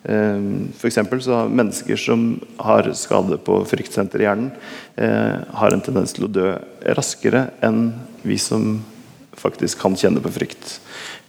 for 0.03 0.89
F.eks. 0.89 1.23
så 1.23 1.35
har 1.35 1.49
mennesker 1.49 1.95
som 1.95 2.41
har 2.59 2.89
skade 2.93 3.37
på 3.39 3.61
fryktsenter 3.65 4.19
i 4.19 4.25
hjernen, 4.27 4.51
eh, 4.95 5.39
har 5.47 5.71
en 5.71 5.81
tendens 5.81 6.11
til 6.13 6.25
å 6.25 6.31
dø 6.31 6.49
raskere 6.97 7.51
enn 7.63 7.93
vi 8.23 8.37
som 8.37 8.83
faktisk 9.35 9.79
kan 9.79 9.95
kjenne 9.95 10.21
på 10.21 10.31
frykt. 10.31 10.79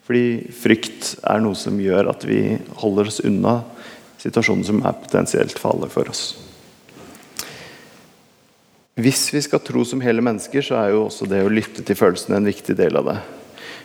Fordi 0.05 0.51
frykt 0.53 1.15
er 1.23 1.41
noe 1.41 1.55
som 1.55 1.79
gjør 1.81 2.11
at 2.11 2.27
vi 2.29 2.59
holder 2.83 3.09
oss 3.09 3.23
unna 3.25 3.63
situasjoner 4.21 4.67
som 4.67 4.83
er 4.83 4.99
potensielt 5.05 5.59
farlige 5.61 5.95
for 5.95 6.11
oss. 6.11 6.25
Hvis 8.95 9.27
vi 9.35 9.41
skal 9.43 9.63
tro 9.65 9.83
som 9.85 10.03
hele 10.05 10.23
mennesker, 10.23 10.63
så 10.63 10.77
er 10.79 10.93
jo 10.93 11.07
også 11.09 11.27
det 11.27 11.43
å 11.43 11.51
lytte 11.51 11.83
til 11.83 11.99
følelsene 11.99 12.39
en 12.39 12.47
viktig 12.47 12.77
del 12.79 13.01
av 13.01 13.09
det. 13.09 13.17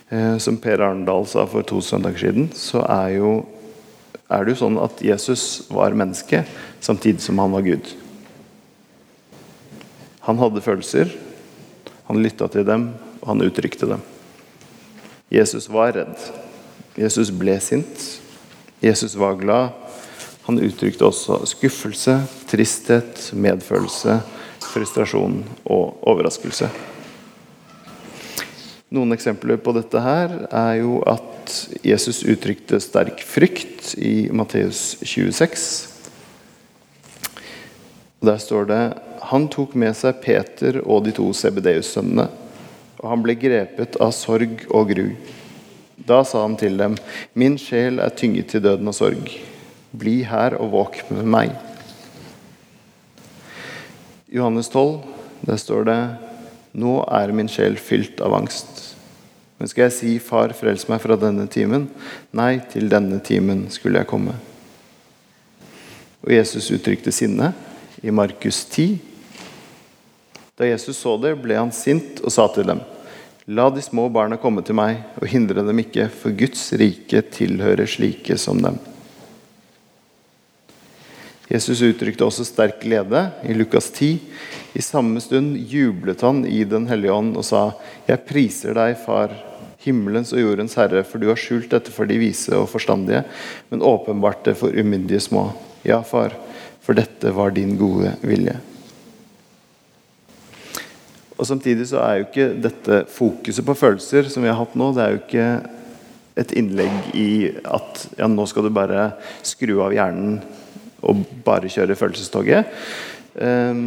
Eh, 0.09 0.37
som 0.37 0.57
Per 0.57 0.81
Arendal 0.81 1.27
sa 1.29 1.45
for 1.45 1.61
to 1.61 1.81
søndager 1.85 2.23
siden, 2.23 2.49
så 2.57 2.81
er, 2.89 3.19
jo, 3.19 3.33
er 4.25 4.45
det 4.45 4.55
jo 4.55 4.61
sånn 4.63 4.79
at 4.81 5.03
Jesus 5.05 5.67
var 5.69 5.93
menneske 5.93 6.41
samtidig 6.81 7.21
som 7.21 7.37
han 7.41 7.53
var 7.53 7.67
Gud. 7.67 7.91
Han 10.25 10.41
hadde 10.41 10.65
følelser, 10.65 11.13
han 12.09 12.23
lytta 12.25 12.49
til 12.49 12.65
dem, 12.65 12.89
og 13.21 13.27
han 13.35 13.45
uttrykte 13.45 13.89
dem. 13.89 14.01
Jesus 15.29 15.69
var 15.69 15.93
redd. 15.93 16.17
Jesus 16.97 17.29
ble 17.29 17.59
sint. 17.61 18.09
Jesus 18.81 19.13
var 19.19 19.37
glad. 19.37 19.77
Han 20.47 20.57
uttrykte 20.65 21.05
også 21.05 21.43
skuffelse, 21.51 22.15
tristhet, 22.49 23.27
medfølelse, 23.37 24.17
frustrasjon 24.71 25.43
og 25.69 25.99
overraskelse. 26.09 26.69
Noen 28.89 29.13
eksempler 29.13 29.59
på 29.61 29.69
dette 29.75 30.01
her 30.01 30.31
er 30.49 30.79
jo 30.79 30.95
at 31.05 31.53
Jesus 31.85 32.23
uttrykte 32.25 32.79
sterk 32.81 33.19
frykt 33.21 33.91
i 34.01 34.31
Matteus 34.33 34.95
26. 35.05 35.65
Der 38.25 38.39
står 38.41 38.65
det 38.71 38.81
han 39.29 39.45
tok 39.53 39.75
med 39.77 39.93
seg 39.93 40.17
Peter 40.23 40.79
og 40.81 41.03
de 41.05 41.13
to 41.13 41.27
CBDU-sønnene, 41.37 42.25
og 42.97 43.05
han 43.11 43.21
ble 43.21 43.35
grepet 43.37 43.99
av 44.01 44.09
sorg 44.17 44.63
og 44.73 44.89
gru. 44.89 45.11
Da 46.09 46.23
sa 46.25 46.41
han 46.47 46.57
til 46.57 46.79
dem, 46.79 46.95
min 47.37 47.59
sjel 47.61 48.01
er 48.01 48.15
tynget 48.17 48.49
til 48.55 48.63
døden 48.65 48.89
av 48.89 48.97
sorg. 48.97 49.29
Bli 49.93 50.23
her 50.25 50.57
og 50.57 50.73
våk 50.73 51.03
med 51.13 51.29
meg. 51.29 51.53
Johannes 54.33 54.71
12, 54.73 54.97
der 55.45 55.61
står 55.61 55.85
det 55.85 55.99
nå 56.77 56.99
er 57.09 57.33
min 57.33 57.49
sjel 57.49 57.77
fylt 57.81 58.21
av 58.21 58.35
angst. 58.37 58.83
Men 59.59 59.71
skal 59.71 59.87
jeg 59.87 59.95
si, 59.95 60.11
Far, 60.23 60.53
frels 60.55 60.85
meg 60.87 61.01
fra 61.03 61.17
denne 61.19 61.47
timen? 61.51 61.89
Nei, 62.35 62.61
til 62.71 62.87
denne 62.91 63.19
timen 63.25 63.65
skulle 63.73 63.99
jeg 63.99 64.09
komme. 64.09 64.37
Og 66.23 66.31
Jesus 66.31 66.69
uttrykte 66.75 67.11
sinne 67.15 67.51
i 68.03 68.13
Markus 68.15 68.61
10. 68.69 68.99
Da 70.59 70.67
Jesus 70.67 70.99
så 70.99 71.15
det, 71.19 71.35
ble 71.39 71.57
han 71.59 71.73
sint 71.75 72.21
og 72.23 72.31
sa 72.35 72.47
til 72.53 72.67
dem.: 72.67 72.81
La 73.49 73.69
de 73.73 73.81
små 73.81 74.09
barna 74.13 74.37
komme 74.37 74.61
til 74.61 74.77
meg, 74.77 74.99
og 75.19 75.27
hindre 75.31 75.63
dem 75.65 75.79
ikke, 75.81 76.09
for 76.11 76.35
Guds 76.35 76.67
rike 76.77 77.23
tilhører 77.33 77.87
slike 77.89 78.37
som 78.37 78.59
dem. 78.61 78.79
Jesus 81.49 81.79
uttrykte 81.81 82.27
også 82.27 82.45
sterk 82.45 82.77
glede 82.83 83.23
i 83.41 83.55
Lukas 83.57 83.87
10. 83.89 84.19
I 84.77 84.81
samme 84.85 85.17
stund 85.23 85.55
jublet 85.57 86.21
han 86.21 86.43
i 86.45 86.61
Den 86.61 86.85
hellige 86.85 87.15
ånd 87.15 87.31
og 87.41 87.45
sa, 87.47 87.71
Jeg 88.05 88.21
priser 88.29 88.77
deg, 88.77 88.93
Far, 89.01 89.33
himmelens 89.81 90.29
og 90.35 90.43
jordens 90.43 90.77
herre, 90.77 91.01
for 91.01 91.17
du 91.17 91.25
har 91.31 91.39
skjult 91.41 91.71
dette 91.73 91.89
for 91.89 92.05
de 92.05 92.19
vise 92.21 92.53
og 92.53 92.69
forstandige, 92.69 93.23
men 93.71 93.81
åpenbart 93.81 94.43
det 94.45 94.59
for 94.59 94.69
umyndige 94.69 95.23
små. 95.25 95.47
Ja, 95.81 96.03
Far, 96.05 96.37
for 96.85 96.93
dette 96.93 97.33
var 97.33 97.55
din 97.55 97.73
gode 97.79 98.13
vilje. 98.21 98.59
Og 101.39 101.47
Samtidig 101.49 101.89
så 101.89 102.03
er 102.03 102.19
jo 102.19 102.29
ikke 102.29 102.49
dette 102.61 103.03
fokuset 103.09 103.65
på 103.65 103.77
følelser 103.79 104.29
som 104.29 104.45
vi 104.45 104.51
har 104.51 104.59
hatt 104.59 104.77
nå, 104.77 104.91
det 104.93 105.01
er 105.01 105.17
jo 105.17 105.21
ikke 105.23 105.49
et 106.39 106.53
innlegg 106.61 107.13
i 107.17 107.29
at 107.65 108.05
ja, 108.19 108.29
nå 108.29 108.45
skal 108.45 108.67
du 108.67 108.75
bare 108.75 109.13
skru 109.41 109.79
av 109.81 109.95
hjernen 109.97 110.37
og 111.01 111.23
bare 111.45 111.71
kjøre 111.71 111.97
følelsestoget. 111.99 112.71
Um, 113.39 113.83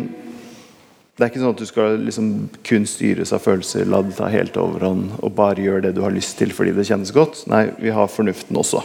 det 1.13 1.27
er 1.27 1.29
ikke 1.29 1.43
sånn 1.43 1.53
at 1.53 1.61
du 1.61 1.69
skal 1.69 1.99
liksom 2.07 2.29
kun 2.65 2.87
styres 2.89 3.35
av 3.37 3.43
følelser, 3.45 3.85
la 3.85 4.01
det 4.03 4.17
ta 4.17 4.31
helt 4.33 4.57
overhånd 4.59 5.19
og 5.21 5.35
bare 5.37 5.61
gjøre 5.61 5.85
det 5.85 5.93
du 5.99 6.01
har 6.07 6.15
lyst 6.15 6.39
til 6.41 6.55
fordi 6.57 6.73
det 6.75 6.87
kjennes 6.89 7.13
godt. 7.15 7.45
Nei, 7.53 7.67
vi 7.79 7.93
har 7.93 8.09
fornuften 8.11 8.57
også. 8.59 8.81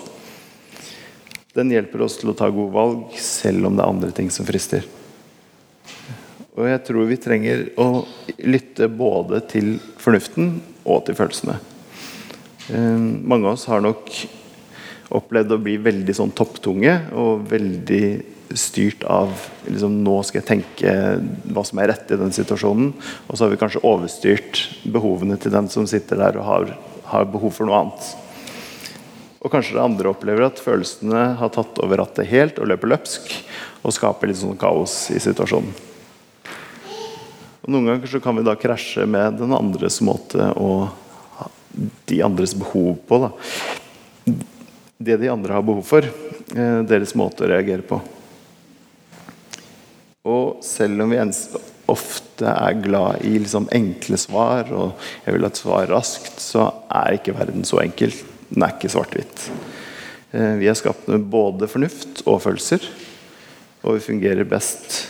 Den 1.58 1.72
hjelper 1.74 2.04
oss 2.06 2.20
til 2.20 2.30
å 2.30 2.36
ta 2.38 2.52
gode 2.54 2.76
valg, 2.76 3.16
selv 3.18 3.66
om 3.66 3.78
det 3.78 3.82
er 3.82 3.94
andre 3.96 4.12
ting 4.14 4.28
som 4.34 4.46
frister. 4.46 4.84
Og 6.58 6.68
jeg 6.68 6.84
tror 6.86 7.08
vi 7.10 7.18
trenger 7.22 7.64
å 7.80 8.04
lytte 8.44 8.90
både 8.90 9.40
til 9.50 9.78
fornuften 10.02 10.58
og 10.84 11.08
til 11.08 11.18
følelsene. 11.18 11.58
Um, 12.68 13.24
mange 13.24 13.48
av 13.48 13.56
oss 13.56 13.66
har 13.72 13.82
nok 13.82 14.12
opplevd 15.16 15.54
å 15.56 15.62
bli 15.62 15.78
veldig 15.80 16.16
sånn 16.16 16.34
topptunge 16.36 16.94
og 17.16 17.46
veldig 17.52 18.08
styrt 18.56 19.04
av 19.08 19.34
liksom, 19.68 20.00
Nå 20.04 20.20
skal 20.24 20.40
jeg 20.42 20.48
tenke 20.48 20.94
hva 21.52 21.64
som 21.68 21.82
er 21.82 21.92
rett 21.92 22.14
i 22.14 22.20
den 22.20 22.34
situasjonen. 22.36 22.94
Og 23.28 23.34
så 23.34 23.46
har 23.46 23.52
vi 23.52 23.60
kanskje 23.60 23.84
overstyrt 23.88 24.64
behovene 24.88 25.40
til 25.42 25.54
den 25.54 25.68
som 25.72 25.88
sitter 25.90 26.20
der 26.22 26.40
og 26.40 26.48
har, 26.48 26.72
har 27.12 27.28
behov 27.32 27.56
for 27.58 27.68
noe 27.68 27.82
annet. 27.82 28.14
Og 29.44 29.52
kanskje 29.54 29.78
det 29.78 29.84
andre 29.84 30.12
opplever 30.12 30.48
at 30.48 30.62
følelsene 30.64 31.24
har 31.40 31.52
tatt 31.56 31.80
over 31.84 32.02
rattet 32.02 32.28
helt 32.32 32.58
og 32.60 32.72
løper 32.72 32.92
løpsk 32.96 33.36
og 33.84 33.94
skaper 33.96 34.32
litt 34.32 34.40
sånn 34.40 34.60
kaos 34.60 35.06
i 35.14 35.22
situasjonen. 35.24 35.76
Og 37.64 37.74
Noen 37.74 37.92
ganger 37.92 38.12
så 38.12 38.24
kan 38.24 38.36
vi 38.36 38.46
da 38.48 38.56
krasje 38.60 39.06
med 39.08 39.40
den 39.42 39.54
andres 39.56 40.00
måte 40.04 40.50
og 40.56 40.88
de 42.10 42.22
andres 42.26 42.56
behov 42.58 42.96
på. 43.08 43.20
Da. 43.22 43.30
Det 44.98 45.18
de 45.22 45.30
andre 45.30 45.54
har 45.54 45.66
behov 45.66 45.86
for. 45.86 46.06
Eh, 46.06 46.80
deres 46.90 47.14
måte 47.18 47.46
å 47.46 47.50
reagere 47.52 47.86
på. 47.86 48.00
Og 50.28 50.64
selv 50.66 51.06
om 51.06 51.14
vi 51.14 51.20
ofte 51.88 52.50
er 52.52 52.80
glad 52.84 53.24
i 53.26 53.38
liksom 53.40 53.70
enkle 53.72 54.18
svar, 54.20 54.72
og 54.76 54.98
jeg 55.24 55.36
vil 55.36 55.46
ha 55.46 55.52
et 55.54 55.60
svar 55.62 55.92
raskt, 55.92 56.42
så 56.44 56.66
er 56.90 57.20
ikke 57.20 57.36
verden 57.38 57.68
så 57.68 57.80
enkel. 57.84 58.16
Den 58.50 58.66
er 58.66 58.74
ikke 58.76 58.92
svart-hvitt. 58.92 59.46
Eh, 60.34 60.58
vi 60.60 60.68
er 60.68 60.80
skapt 60.80 61.08
med 61.12 61.30
både 61.32 61.70
fornuft 61.72 62.26
og 62.26 62.42
følelser, 62.44 62.84
og 63.86 64.00
vi 64.00 64.08
fungerer 64.10 64.50
best 64.50 65.06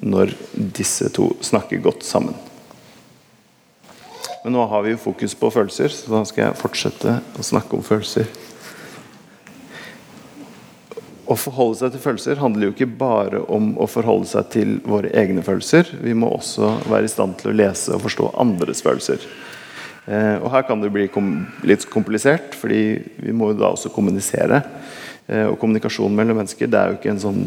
når 0.00 0.32
disse 0.54 1.10
to 1.12 1.32
snakker 1.44 1.82
godt 1.84 2.06
sammen. 2.08 2.38
Men 4.42 4.56
nå 4.56 4.64
har 4.66 4.82
vi 4.82 4.94
jo 4.94 5.02
fokus 5.02 5.36
på 5.38 5.52
følelser, 5.54 5.92
så 5.94 6.14
da 6.16 6.22
skal 6.26 6.48
jeg 6.48 6.58
fortsette 6.58 7.18
å 7.38 7.44
snakke 7.46 7.76
om 7.76 7.84
følelser. 7.86 8.26
Å 11.32 11.36
forholde 11.38 11.78
seg 11.78 11.94
til 11.94 12.02
følelser 12.02 12.40
handler 12.42 12.66
jo 12.66 12.72
ikke 12.74 12.90
bare 12.98 13.38
om 13.54 13.70
å 13.80 13.86
forholde 13.88 14.28
seg 14.28 14.50
til 14.52 14.72
våre 14.84 15.08
egne 15.16 15.40
følelser. 15.44 15.88
Vi 16.02 16.12
må 16.18 16.28
også 16.34 16.74
være 16.90 17.08
i 17.08 17.12
stand 17.12 17.38
til 17.40 17.52
å 17.52 17.56
lese 17.56 17.94
og 17.94 18.02
forstå 18.04 18.32
andres 18.42 18.82
følelser. 18.84 19.22
Eh, 20.04 20.36
og 20.42 20.50
Her 20.52 20.66
kan 20.68 20.82
det 20.82 20.90
bli 20.92 21.06
litt 21.70 21.86
komplisert, 21.88 22.56
fordi 22.58 22.82
vi 23.22 23.32
må 23.32 23.52
jo 23.52 23.60
da 23.62 23.70
også 23.72 23.92
kommunisere. 23.94 24.60
Eh, 25.26 25.46
og 25.46 25.56
kommunikasjon 25.62 26.12
mellom 26.18 26.42
mennesker 26.42 26.68
det 26.68 26.80
er 26.80 26.92
jo 26.92 26.98
ikke 27.00 27.14
en 27.14 27.24
sånn 27.24 27.44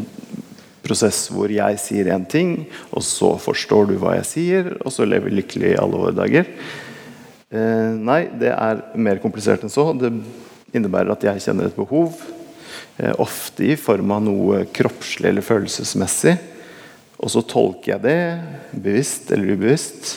prosess 0.86 1.26
hvor 1.30 1.52
jeg 1.52 1.78
sier 1.82 2.10
én 2.14 2.26
ting, 2.26 2.56
og 2.90 3.04
så 3.06 3.34
forstår 3.42 3.92
du 3.92 3.98
hva 4.00 4.16
jeg 4.18 4.30
sier, 4.32 4.72
og 4.80 4.94
så 4.94 5.06
lever 5.06 5.30
vi 5.30 5.42
lykkelig 5.42 5.74
i 5.74 5.78
alle 5.82 6.00
våre 6.00 6.16
dager. 6.16 6.48
Eh, 7.54 7.92
nei, 7.94 8.24
det 8.34 8.50
er 8.50 8.82
mer 8.98 9.22
komplisert 9.22 9.62
enn 9.62 9.70
så. 9.70 9.92
Det 9.94 10.10
innebærer 10.74 11.14
at 11.14 11.28
jeg 11.28 11.46
kjenner 11.46 11.70
et 11.70 11.78
behov 11.78 12.16
Eh, 12.18 12.35
ofte 13.20 13.66
i 13.66 13.76
form 13.76 14.12
av 14.14 14.22
noe 14.24 14.62
kroppslig 14.72 15.28
eller 15.30 15.44
følelsesmessig. 15.44 16.36
Og 17.16 17.32
så 17.32 17.42
tolker 17.48 17.94
jeg 17.94 18.04
det, 18.04 18.20
bevisst 18.76 19.32
eller 19.32 19.56
ubevisst. 19.56 20.14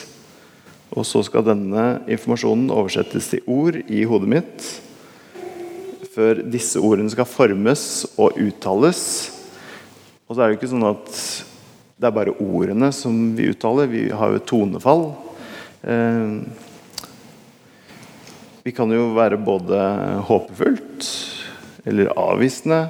Og 0.90 1.06
så 1.06 1.22
skal 1.24 1.46
denne 1.46 2.00
informasjonen 2.10 2.72
oversettes 2.74 3.30
til 3.30 3.44
ord 3.48 3.78
i 3.86 4.02
hodet 4.08 4.32
mitt. 4.32 4.70
Før 6.10 6.42
disse 6.42 6.80
ordene 6.82 7.12
skal 7.12 7.28
formes 7.28 7.84
og 8.16 8.40
uttales. 8.40 9.02
Og 10.26 10.34
så 10.34 10.42
er 10.42 10.50
det 10.50 10.58
ikke 10.58 10.72
sånn 10.72 10.88
at 10.88 11.12
det 12.00 12.08
er 12.08 12.16
bare 12.16 12.36
ordene 12.40 12.90
som 12.96 13.14
vi 13.36 13.50
uttaler. 13.52 13.90
Vi 13.92 14.08
har 14.08 14.32
jo 14.32 14.40
et 14.40 14.48
tonefall. 14.48 15.04
Eh, 15.84 16.34
vi 18.64 18.72
kan 18.76 18.90
jo 18.92 19.12
være 19.16 19.40
både 19.40 19.78
håpefullt 20.28 21.06
eller 21.88 22.12
avvisende, 22.18 22.86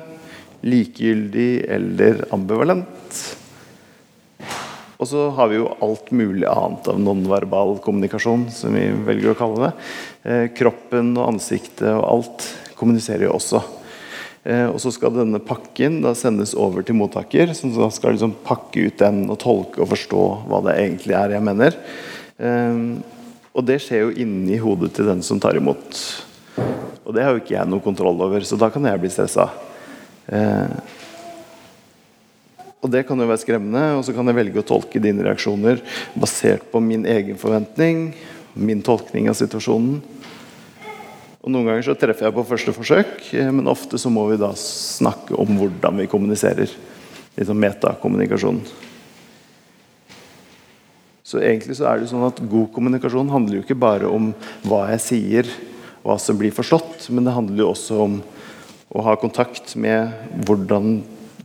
likegyldig 0.66 1.50
eller 1.70 2.24
ambivalent. 2.34 3.20
Og 5.00 5.08
så 5.08 5.30
har 5.32 5.48
vi 5.48 5.56
jo 5.56 5.70
alt 5.80 6.10
mulig 6.12 6.44
annet 6.44 6.88
av 6.92 6.98
nonverbal 7.00 7.78
kommunikasjon, 7.84 8.50
som 8.52 8.74
vi 8.76 8.90
velger 9.06 9.32
å 9.32 9.38
kalle 9.38 9.62
det. 9.62 9.70
Eh, 10.28 10.46
kroppen 10.52 11.14
og 11.16 11.30
ansiktet 11.30 11.88
og 11.88 12.04
alt 12.04 12.48
kommuniserer 12.76 13.24
jo 13.24 13.36
også. 13.38 13.62
Eh, 14.44 14.66
og 14.68 14.76
så 14.80 14.92
skal 14.92 15.16
denne 15.16 15.40
pakken 15.40 16.02
da 16.04 16.12
sendes 16.16 16.52
over 16.52 16.84
til 16.84 16.98
mottaker, 17.00 17.54
som 17.56 17.72
da 17.72 17.88
skal 17.92 18.16
liksom 18.16 18.36
pakke 18.44 18.90
ut 18.90 19.00
den 19.00 19.24
og 19.32 19.40
tolke 19.40 19.80
og 19.80 19.88
forstå 19.94 20.26
hva 20.50 20.60
det 20.68 20.76
egentlig 20.82 21.16
er 21.16 21.36
jeg 21.36 21.48
mener. 21.48 21.80
Eh, 22.36 22.84
og 23.50 23.66
det 23.66 23.80
skjer 23.82 24.04
jo 24.04 24.18
inni 24.20 24.60
hodet 24.60 24.92
til 24.96 25.08
den 25.08 25.24
som 25.24 25.40
tar 25.40 25.56
imot. 25.56 25.96
Og 27.10 27.14
det 27.16 27.24
har 27.26 27.34
jo 27.34 27.40
ikke 27.40 27.56
jeg 27.56 27.66
noe 27.66 27.82
kontroll 27.82 28.20
over, 28.22 28.44
så 28.46 28.54
da 28.54 28.68
kan 28.70 28.84
jeg 28.86 29.00
bli 29.02 29.08
stressa. 29.10 29.48
Eh, 30.30 30.74
og 32.78 32.92
det 32.94 33.02
kan 33.08 33.18
jo 33.18 33.26
være 33.26 33.40
skremmende, 33.42 33.96
og 33.98 34.04
så 34.06 34.12
kan 34.14 34.30
jeg 34.30 34.36
velge 34.38 34.62
å 34.62 34.68
tolke 34.68 35.02
dine 35.02 35.24
reaksjoner 35.26 35.82
basert 36.14 36.68
på 36.70 36.78
min 36.78 37.02
egen 37.10 37.34
forventning, 37.40 38.12
min 38.54 38.84
tolkning 38.86 39.26
av 39.26 39.34
situasjonen. 39.40 39.98
Og 41.40 41.50
Noen 41.50 41.66
ganger 41.66 41.88
så 41.88 41.96
treffer 41.98 42.28
jeg 42.28 42.36
på 42.36 42.44
første 42.46 42.74
forsøk, 42.76 43.10
eh, 43.34 43.50
men 43.50 43.66
ofte 43.72 43.98
så 43.98 44.12
må 44.14 44.28
vi 44.30 44.38
da 44.38 44.52
snakke 44.54 45.34
om 45.34 45.50
hvordan 45.58 45.98
vi 45.98 46.06
kommuniserer. 46.14 46.70
Litt 47.34 47.50
sånn 47.50 47.58
metakommunikasjon. 47.58 48.62
Så 51.26 51.42
egentlig 51.42 51.74
så 51.80 51.90
er 51.90 51.98
det 51.98 52.12
sånn 52.14 52.22
at 52.28 52.38
God 52.38 52.70
kommunikasjon 52.78 53.34
handler 53.34 53.58
jo 53.58 53.66
ikke 53.66 53.78
bare 53.82 54.06
om 54.06 54.30
hva 54.62 54.84
jeg 54.94 55.04
sier, 55.08 55.52
hva 56.04 56.16
som 56.20 56.38
blir 56.40 56.54
forstått, 56.54 57.08
men 57.12 57.26
det 57.26 57.34
handler 57.36 57.64
jo 57.64 57.72
også 57.72 57.98
om 58.06 58.20
å 58.90 59.04
ha 59.06 59.14
kontakt 59.20 59.76
med 59.78 60.14
hvordan 60.46 61.00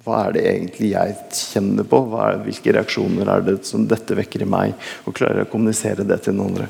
hva 0.05 0.27
er 0.27 0.35
det 0.35 0.45
egentlig 0.45 0.91
jeg 0.91 1.13
kjenner 1.33 1.85
på? 1.89 1.97
Er, 2.21 2.39
hvilke 2.45 2.73
reaksjoner 2.75 3.29
er 3.31 3.45
det 3.45 3.55
som 3.65 3.87
dette 3.89 4.17
vekker 4.17 4.43
i 4.45 4.49
meg? 4.49 4.75
Og 5.09 5.17
klarer 5.17 5.45
å 5.45 5.49
kommunisere 5.49 6.05
det 6.05 6.19
til 6.25 6.37
noen 6.37 6.53
andre? 6.53 6.67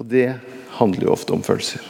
Og 0.00 0.06
det 0.08 0.30
handler 0.78 1.06
jo 1.06 1.12
ofte 1.12 1.36
om 1.36 1.44
følelser. 1.44 1.84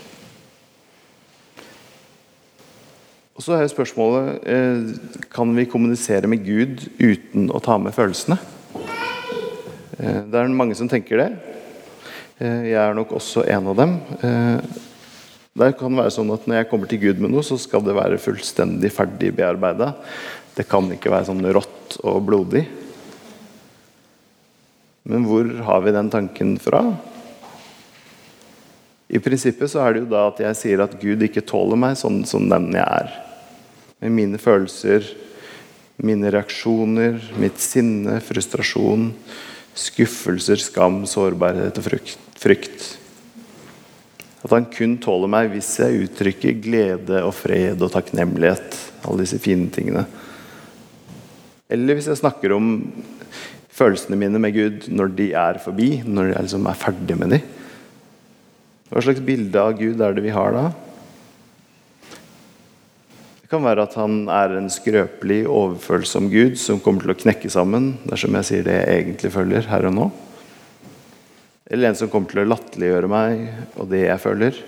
Og 3.38 3.44
så 3.44 3.54
er 3.54 3.62
jo 3.64 3.70
spørsmålet 3.72 4.48
eh, 4.52 4.80
Kan 5.32 5.54
vi 5.56 5.64
kommunisere 5.70 6.28
med 6.28 6.42
Gud 6.44 6.82
uten 6.98 7.46
å 7.54 7.62
ta 7.62 7.78
med 7.80 7.94
følelsene? 7.96 8.36
Eh, 9.96 10.26
det 10.26 10.42
er 10.42 10.50
mange 10.50 10.74
som 10.76 10.90
tenker 10.90 11.22
det. 11.22 11.30
Eh, 12.40 12.70
jeg 12.70 12.81
er 12.81 12.96
nok 12.96 13.12
også 13.18 13.44
en 13.53 13.66
av 13.68 13.76
dem. 13.76 13.98
Eh, 14.24 14.79
det 15.61 15.74
kan 15.76 15.92
være 15.92 16.12
sånn 16.14 16.31
at 16.33 16.46
Når 16.48 16.57
jeg 16.57 16.68
kommer 16.70 16.88
til 16.88 17.00
Gud 17.03 17.18
med 17.20 17.35
noe, 17.35 17.44
så 17.44 17.59
skal 17.61 17.85
det 17.85 17.96
være 17.96 18.20
fullstendig 18.22 18.88
ferdig 18.94 19.35
bearbeida. 19.37 19.92
Det 20.57 20.64
kan 20.68 20.88
ikke 20.88 21.12
være 21.12 21.29
sånn 21.29 21.44
rått 21.53 21.98
og 22.00 22.22
blodig. 22.24 22.64
Men 25.05 25.26
hvor 25.29 25.44
har 25.66 25.85
vi 25.85 25.92
den 25.92 26.09
tanken 26.12 26.57
fra? 26.61 26.81
I 29.11 29.18
prinsippet 29.18 29.72
så 29.72 29.83
er 29.83 29.92
det 29.92 30.05
jo 30.05 30.11
da 30.12 30.29
at 30.31 30.40
jeg 30.40 30.57
sier 30.57 30.85
at 30.85 30.96
Gud 31.00 31.20
ikke 31.26 31.44
tåler 31.44 31.76
meg 31.76 31.98
sånn 31.98 32.22
som 32.24 32.48
den 32.48 32.70
jeg 32.72 32.87
er. 32.87 33.12
Med 34.00 34.16
mine 34.16 34.40
følelser, 34.40 35.05
mine 36.00 36.31
reaksjoner, 36.33 37.18
mitt 37.42 37.61
sinne, 37.61 38.20
frustrasjon, 38.24 39.11
skuffelser, 39.78 40.61
skam, 40.61 41.02
sårbarhet 41.09 41.78
og 41.78 41.87
frykt. 42.40 42.88
At 44.40 44.54
han 44.54 44.66
kun 44.72 44.96
tåler 45.02 45.30
meg 45.30 45.50
hvis 45.52 45.68
jeg 45.83 46.06
uttrykker 46.06 46.61
glede 46.64 47.20
og 47.26 47.35
fred 47.37 47.80
og 47.85 47.92
takknemlighet. 47.92 48.78
Alle 49.04 49.24
disse 49.26 49.40
fine 49.42 49.68
tingene. 49.72 50.06
Eller 51.70 51.96
hvis 51.96 52.09
jeg 52.11 52.18
snakker 52.18 52.56
om 52.56 52.72
følelsene 53.80 54.18
mine 54.18 54.40
med 54.42 54.56
Gud 54.56 54.88
når 54.92 55.12
de 55.16 55.30
er 55.38 55.61
forbi, 55.62 55.90
når 56.04 56.33
jeg 56.33 56.46
liksom 56.48 56.68
er 56.68 56.80
ferdig 56.80 57.16
med 57.20 57.37
dem. 57.37 57.50
Hva 58.90 59.04
slags 59.04 59.22
bilde 59.22 59.61
av 59.61 59.76
Gud 59.78 60.00
er 60.02 60.16
det 60.16 60.24
vi 60.24 60.35
har 60.35 60.56
da? 60.56 60.64
Det 63.50 63.56
kan 63.56 63.64
være 63.66 63.82
at 63.82 63.94
han 63.98 64.28
er 64.30 64.52
en 64.54 64.68
skrøpelig, 64.70 65.40
overfølsom 65.50 66.28
Gud 66.30 66.52
som 66.54 66.78
kommer 66.78 67.02
til 67.02 67.10
å 67.10 67.16
knekke 67.18 67.48
sammen 67.50 67.96
dersom 68.04 68.36
jeg 68.38 68.46
sier 68.46 68.62
det 68.62 68.76
jeg 68.76 69.00
egentlig 69.00 69.30
føler 69.34 69.66
her 69.66 69.88
og 69.88 69.96
nå. 69.96 70.04
Eller 71.66 71.88
en 71.88 71.98
som 71.98 72.12
kommer 72.12 72.30
til 72.30 72.44
å 72.44 72.46
latterliggjøre 72.46 73.10
meg 73.10 73.42
og 73.74 73.90
det 73.90 74.04
jeg 74.04 74.22
føler. 74.22 74.60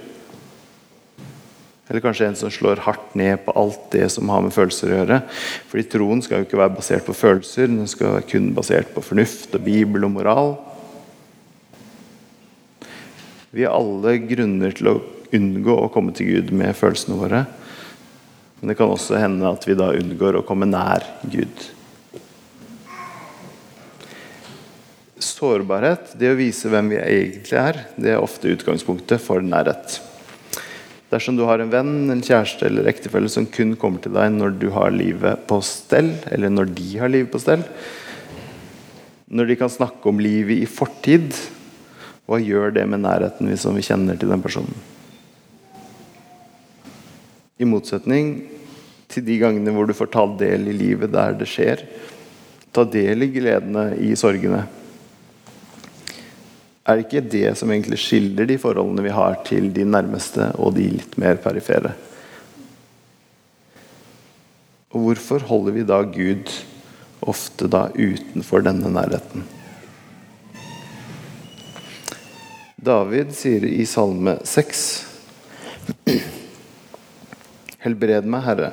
Eller 1.87 2.03
kanskje 2.03 2.33
en 2.33 2.41
som 2.43 2.51
slår 2.51 2.83
hardt 2.89 3.15
ned 3.23 3.47
på 3.47 3.55
alt 3.63 3.87
det 3.95 4.11
som 4.17 4.35
har 4.35 4.43
med 4.43 4.59
følelser 4.59 4.91
å 4.91 4.99
gjøre. 4.99 5.21
Fordi 5.71 5.87
troen 5.95 6.27
skal 6.27 6.43
jo 6.43 6.51
ikke 6.51 6.63
være 6.65 6.75
basert 6.81 7.07
på 7.07 7.15
følelser, 7.15 7.71
den 7.71 7.87
skal 7.87 8.17
være 8.17 8.29
kun 8.35 8.51
basert 8.59 8.91
på 8.99 9.07
fornuft 9.13 9.55
og 9.55 9.63
bibel 9.63 10.11
og 10.11 10.17
moral. 10.19 10.55
Vi 13.55 13.63
har 13.63 13.79
alle 13.79 14.19
grunner 14.27 14.75
til 14.75 14.91
å 14.97 15.01
unngå 15.39 15.83
å 15.85 15.91
komme 15.95 16.19
til 16.19 16.35
Gud 16.35 16.57
med 16.59 16.75
følelsene 16.75 17.23
våre. 17.23 17.47
Men 18.63 18.71
det 18.71 18.77
kan 18.79 18.93
også 18.95 19.19
hende 19.19 19.49
at 19.51 19.65
vi 19.67 19.75
da 19.75 19.89
unngår 19.91 20.37
å 20.39 20.45
komme 20.47 20.69
nær 20.71 21.03
Gud. 21.27 21.65
Sårbarhet, 25.19 26.13
det 26.15 26.31
å 26.31 26.37
vise 26.39 26.71
hvem 26.71 26.93
vi 26.93 27.01
egentlig 27.03 27.59
er, 27.59 27.81
det 27.99 28.13
er 28.13 28.23
ofte 28.23 28.53
utgangspunktet 28.55 29.19
for 29.19 29.43
nærhet. 29.43 29.97
Dersom 31.11 31.35
du 31.35 31.43
har 31.49 31.59
en 31.59 31.73
venn, 31.75 32.07
en 32.15 32.23
kjæreste 32.23 32.69
eller 32.69 32.87
ektefelle 32.87 33.27
som 33.35 33.51
kun 33.51 33.75
kommer 33.75 33.99
til 34.05 34.15
deg 34.15 34.31
når 34.37 34.55
du 34.63 34.69
har 34.77 34.95
livet 34.95 35.43
på 35.51 35.59
stell, 35.67 36.13
eller 36.31 36.55
når 36.55 36.71
de 36.79 36.87
har 37.03 37.11
livet 37.11 37.35
på 37.35 37.43
stell, 37.43 37.67
når 39.27 39.51
de 39.51 39.59
kan 39.59 39.75
snakke 39.75 40.07
om 40.07 40.23
livet 40.23 40.63
i 40.63 40.71
fortid, 40.71 41.35
hva 42.31 42.39
gjør 42.39 42.79
det 42.79 42.87
med 42.87 43.03
nærheten 43.03 43.51
hvis 43.51 43.67
vi 43.75 43.83
kjenner 43.91 44.23
til 44.23 44.31
den 44.31 44.47
personen? 44.47 44.71
I 47.59 47.67
motsetning 47.67 48.52
til 49.13 49.25
de 49.27 49.39
gangene 49.41 49.75
hvor 49.75 49.89
du 49.89 49.95
får 49.97 50.11
ta 50.13 50.27
del 50.41 50.71
i 50.73 50.77
livet 50.77 51.13
der 51.13 51.37
det 51.39 51.49
skjer. 51.51 51.85
Ta 52.73 52.87
del 52.89 53.27
i 53.27 53.33
gledene, 53.35 53.91
i 54.01 54.15
sorgene. 54.17 54.65
Er 56.83 56.99
det 56.99 57.05
ikke 57.07 57.29
det 57.31 57.53
som 57.61 57.71
egentlig 57.71 58.01
skiller 58.03 58.49
de 58.49 58.59
forholdene 58.59 59.05
vi 59.05 59.13
har 59.15 59.37
til 59.47 59.69
de 59.75 59.85
nærmeste 59.87 60.49
og 60.59 60.75
de 60.75 60.89
litt 60.97 61.15
mer 61.21 61.39
perifere? 61.43 61.93
Og 64.93 65.07
hvorfor 65.07 65.45
holder 65.49 65.77
vi 65.77 65.85
da 65.89 66.01
Gud 66.05 66.51
ofte 67.23 67.69
da 67.71 67.87
utenfor 67.95 68.65
denne 68.67 68.91
nærheten? 68.93 69.47
David 72.83 73.31
sier 73.39 73.63
i 73.69 73.85
Salme 73.87 74.41
6.: 74.43 74.83
Helbred 77.85 78.27
meg, 78.27 78.43
Herre. 78.49 78.73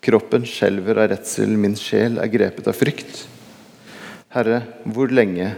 Kroppen 0.00 0.46
skjelver 0.48 0.96
av 0.96 1.10
redsel, 1.12 1.52
min 1.60 1.76
sjel 1.76 2.16
er 2.22 2.30
grepet 2.32 2.70
av 2.70 2.76
frykt. 2.76 3.26
Herre, 4.32 4.62
hvor 4.88 5.12
lenge? 5.12 5.50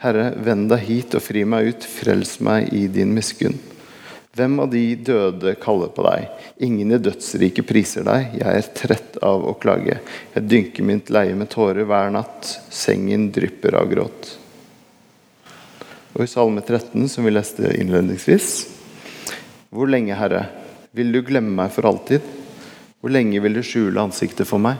Herre, 0.00 0.28
vend 0.38 0.70
deg 0.70 0.84
hit 0.86 1.16
og 1.18 1.24
fri 1.24 1.42
meg 1.42 1.72
ut, 1.72 1.86
frels 1.98 2.36
meg 2.44 2.70
i 2.76 2.84
din 2.92 3.10
miskunn. 3.16 3.58
Hvem 4.38 4.60
av 4.62 4.70
de 4.70 4.84
døde 4.94 5.56
kaller 5.58 5.90
på 5.90 6.04
deg? 6.06 6.28
Ingen 6.62 6.94
i 6.94 7.00
dødsriket 7.02 7.66
priser 7.66 8.06
deg. 8.06 8.36
Jeg 8.38 8.60
er 8.60 8.68
trett 8.78 9.18
av 9.26 9.42
å 9.42 9.56
klage. 9.58 9.98
Jeg 10.36 10.46
dynker 10.46 10.86
mitt 10.86 11.10
leie 11.10 11.34
med 11.34 11.50
tårer 11.50 11.88
hver 11.88 12.14
natt. 12.14 12.46
Sengen 12.70 13.26
drypper 13.34 13.74
av 13.80 13.90
gråt. 13.90 14.30
Og 16.14 16.22
i 16.22 16.30
Salme 16.30 16.62
13, 16.62 17.08
som 17.10 17.26
vi 17.26 17.30
leste 17.30 17.68
innledningsvis 17.78 18.46
Hvor 19.70 19.86
lenge, 19.90 20.16
Herre, 20.18 20.46
vil 20.94 21.12
du 21.14 21.20
glemme 21.26 21.54
meg 21.58 21.74
for 21.74 21.86
alltid? 21.90 22.22
Hvor 23.00 23.12
lenge 23.14 23.40
vil 23.40 23.54
du 23.56 23.62
skjule 23.64 24.02
ansiktet 24.02 24.44
for 24.48 24.60
meg? 24.60 24.76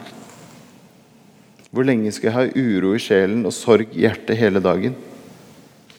Hvor 1.72 1.86
lenge 1.88 2.10
skal 2.12 2.28
jeg 2.28 2.36
ha 2.36 2.66
uro 2.66 2.92
i 2.92 3.00
sjelen 3.00 3.46
og 3.48 3.54
sorg 3.56 3.94
i 3.94 4.02
hjertet 4.04 4.36
hele 4.36 4.60
dagen? 4.60 4.92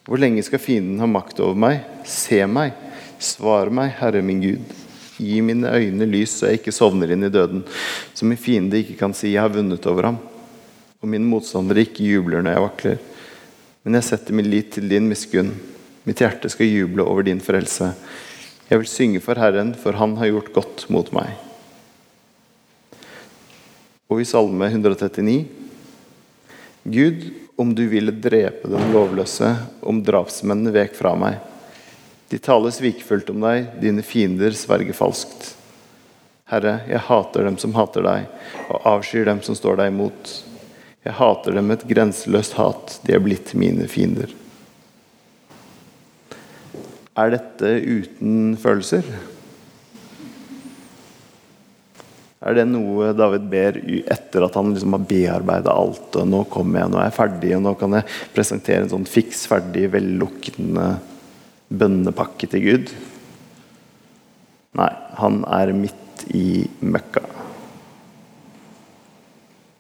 Hvor 0.05 0.21
lenge 0.21 0.43
skal 0.45 0.61
fienden 0.61 1.01
ha 1.01 1.09
makt 1.09 1.41
over 1.41 1.57
meg? 1.57 1.81
Se 2.05 2.43
meg, 2.45 2.77
svar 3.17 3.73
meg, 3.73 3.95
Herre 3.97 4.21
min 4.25 4.41
Gud. 4.43 4.77
Gi 5.17 5.41
mine 5.45 5.73
øyne 5.73 6.05
lys, 6.09 6.37
så 6.37 6.51
jeg 6.51 6.61
ikke 6.61 6.75
sovner 6.75 7.13
inn 7.13 7.25
i 7.25 7.33
døden, 7.33 7.65
så 8.13 8.25
min 8.29 8.39
fiende 8.41 8.77
ikke 8.81 8.99
kan 9.01 9.13
si 9.17 9.33
jeg 9.33 9.41
har 9.41 9.53
vunnet 9.53 9.85
over 9.89 10.11
ham, 10.11 10.17
og 11.01 11.09
mine 11.09 11.29
motstandere 11.29 11.85
ikke 11.85 12.05
jubler 12.05 12.45
når 12.45 12.57
jeg 12.57 12.65
vakler. 12.67 13.03
Men 13.81 13.97
jeg 13.97 14.11
setter 14.11 14.37
min 14.37 14.49
lit 14.49 14.73
til 14.75 14.89
din 14.89 15.09
miskunn. 15.09 15.55
Mitt 16.05 16.21
hjerte 16.21 16.49
skal 16.53 16.69
juble 16.69 17.05
over 17.05 17.25
din 17.25 17.41
frelse. 17.41 17.93
Jeg 18.69 18.81
vil 18.81 18.89
synge 18.89 19.21
for 19.25 19.41
Herren, 19.41 19.73
for 19.73 19.97
Han 19.97 20.17
har 20.21 20.29
gjort 20.29 20.53
godt 20.53 20.89
mot 20.93 21.09
meg. 21.13 21.33
Og 24.11 24.19
i 24.19 24.25
Salme 24.27 24.67
139.: 24.67 25.45
Gud, 26.83 27.23
om 27.55 27.71
du 27.75 27.85
ville 27.87 28.11
drepe 28.11 28.67
den 28.67 28.91
lovløse, 28.91 29.53
om 29.79 30.01
drapsmennene 30.03 30.73
vek 30.75 30.97
fra 30.97 31.13
meg. 31.15 31.37
De 32.27 32.39
taler 32.43 32.75
svikefullt 32.75 33.31
om 33.31 33.39
deg, 33.45 33.69
dine 33.79 34.03
fiender 34.03 34.51
sverger 34.57 34.97
falskt. 34.97 35.53
Herre, 36.51 36.81
jeg 36.91 37.05
hater 37.07 37.47
dem 37.47 37.55
som 37.61 37.75
hater 37.77 38.03
deg, 38.03 38.27
og 38.67 38.87
avskyr 38.97 39.29
dem 39.31 39.39
som 39.47 39.55
står 39.55 39.79
deg 39.79 39.93
imot. 39.93 40.35
Jeg 41.07 41.15
hater 41.15 41.55
dem 41.55 41.71
med 41.71 41.79
et 41.79 41.89
grenseløst 41.93 42.59
hat, 42.59 42.97
de 43.07 43.15
er 43.15 43.23
blitt 43.23 43.55
mine 43.55 43.87
fiender. 43.87 44.33
Er 47.15 47.31
dette 47.31 47.77
uten 47.79 48.57
følelser? 48.59 49.07
Er 52.41 52.57
det 52.57 52.63
noe 52.71 53.11
David 53.13 53.43
ber 53.51 53.75
etter 54.09 54.47
at 54.47 54.55
han 54.57 54.71
liksom 54.73 54.95
har 54.95 55.03
bearbeida 55.05 55.75
alt? 55.77 56.15
og 56.17 56.25
'Nå 56.25 56.41
kommer 56.49 56.81
jeg, 56.81 56.89
nå 56.89 56.97
er 56.97 57.05
jeg 57.09 57.17
ferdig, 57.19 57.51
og 57.57 57.61
nå 57.67 57.73
kan 57.77 57.93
jeg 57.99 58.07
presentere 58.33 58.81
en 58.81 58.93
sånn 58.95 59.05
fiks 59.05 59.45
ferdig, 59.45 59.85
velluktende 59.93 60.87
bønnepakke 61.69 62.49
til 62.49 62.65
Gud'? 62.65 62.95
Nei, 64.73 64.89
han 65.21 65.43
er 65.45 65.73
midt 65.75 66.25
i 66.33 66.65
møkka. 66.81 67.21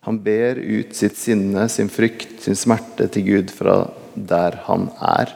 Han 0.05 0.17
ber 0.21 0.57
ut 0.57 0.93
sitt 0.97 1.17
sinne, 1.17 1.67
sin 1.69 1.89
frykt, 1.89 2.41
sin 2.41 2.57
smerte 2.57 3.07
til 3.09 3.25
Gud 3.25 3.53
fra 3.53 3.87
der 4.13 4.57
han 4.67 4.89
er. 5.01 5.33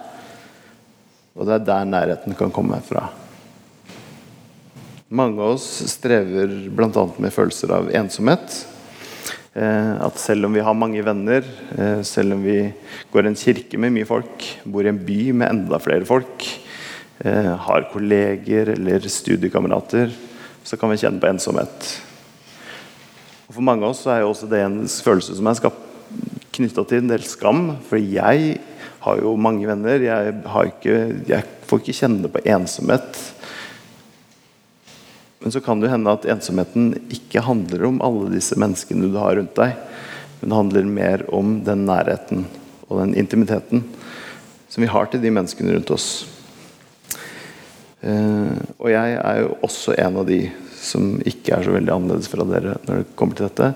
Og 1.36 1.46
det 1.46 1.58
er 1.58 1.70
der 1.70 1.86
nærheten 1.90 2.38
kan 2.38 2.54
komme 2.54 2.82
fra. 2.86 3.10
Mange 5.14 5.38
av 5.38 5.52
oss 5.54 5.66
strever 5.86 6.50
bl.a. 6.74 7.02
med 7.22 7.30
følelser 7.30 7.70
av 7.76 7.92
ensomhet. 7.94 8.56
Eh, 9.54 9.92
at 10.02 10.18
selv 10.18 10.48
om 10.48 10.56
vi 10.58 10.64
har 10.66 10.74
mange 10.74 11.04
venner, 11.06 11.46
eh, 11.78 12.02
selv 12.02 12.34
om 12.34 12.42
vi 12.42 12.72
går 13.14 13.28
i 13.28 13.30
en 13.30 13.38
kirke 13.38 13.78
med 13.78 13.94
mye 13.94 14.08
folk, 14.10 14.48
bor 14.66 14.82
i 14.82 14.90
en 14.90 14.98
by 14.98 15.20
med 15.30 15.52
enda 15.52 15.78
flere 15.78 16.08
folk, 16.10 16.48
eh, 17.20 17.52
har 17.68 17.86
kolleger 17.92 18.74
eller 18.74 19.06
studiekamerater, 19.06 20.10
så 20.66 20.74
kan 20.76 20.90
vi 20.90 20.98
kjenne 20.98 21.22
på 21.22 21.30
ensomhet. 21.30 21.92
Og 23.46 23.60
for 23.60 23.62
mange 23.62 23.86
av 23.86 23.94
oss 23.94 24.08
er 24.08 24.24
jo 24.24 24.34
også 24.34 24.50
det 24.50 24.64
en 24.66 24.82
følelse 24.90 25.38
som 25.38 25.46
er 25.46 25.70
knytta 26.50 26.82
til 26.82 27.04
en 27.04 27.14
del 27.14 27.22
skam. 27.22 27.78
For 27.86 28.02
jeg 28.02 28.58
har 29.06 29.22
jo 29.22 29.38
mange 29.38 29.70
venner. 29.70 30.02
Jeg, 30.02 30.34
ikke, 30.42 30.98
jeg 31.30 31.44
får 31.70 31.80
ikke 31.84 32.00
kjenne 32.02 32.34
på 32.34 32.42
ensomhet 32.42 33.36
men 35.46 35.54
så 35.54 35.62
kan 35.62 35.78
det 35.78 35.92
hende 35.92 36.10
at 36.10 36.24
ensomheten 36.26 36.88
ikke 37.14 37.44
handler 37.46 37.84
om 37.86 38.00
alle 38.02 38.32
disse 38.34 38.56
menneskene 38.58 39.12
du 39.14 39.20
har 39.22 39.36
rundt 39.38 39.52
deg. 39.60 39.76
Men 40.40 40.56
handler 40.58 40.88
mer 40.90 41.24
om 41.30 41.60
den 41.68 41.84
nærheten 41.86 42.48
og 42.88 43.04
den 43.04 43.14
intimiteten 43.14 43.84
som 44.74 44.82
vi 44.82 44.90
har 44.90 45.06
til 45.12 45.22
de 45.22 45.30
menneskene 45.30 45.76
rundt 45.76 45.94
oss. 45.94 46.08
Eh, 48.02 48.58
og 48.80 48.90
jeg 48.90 49.20
er 49.22 49.44
jo 49.44 49.54
også 49.70 49.94
en 50.02 50.18
av 50.24 50.26
de 50.32 50.40
som 50.82 51.14
ikke 51.22 51.54
er 51.54 51.70
så 51.70 51.78
veldig 51.78 51.94
annerledes 51.94 52.34
fra 52.34 52.50
dere 52.50 52.80
når 52.90 53.04
det 53.04 53.14
kommer 53.14 53.38
til 53.38 53.46
dette. 53.46 53.70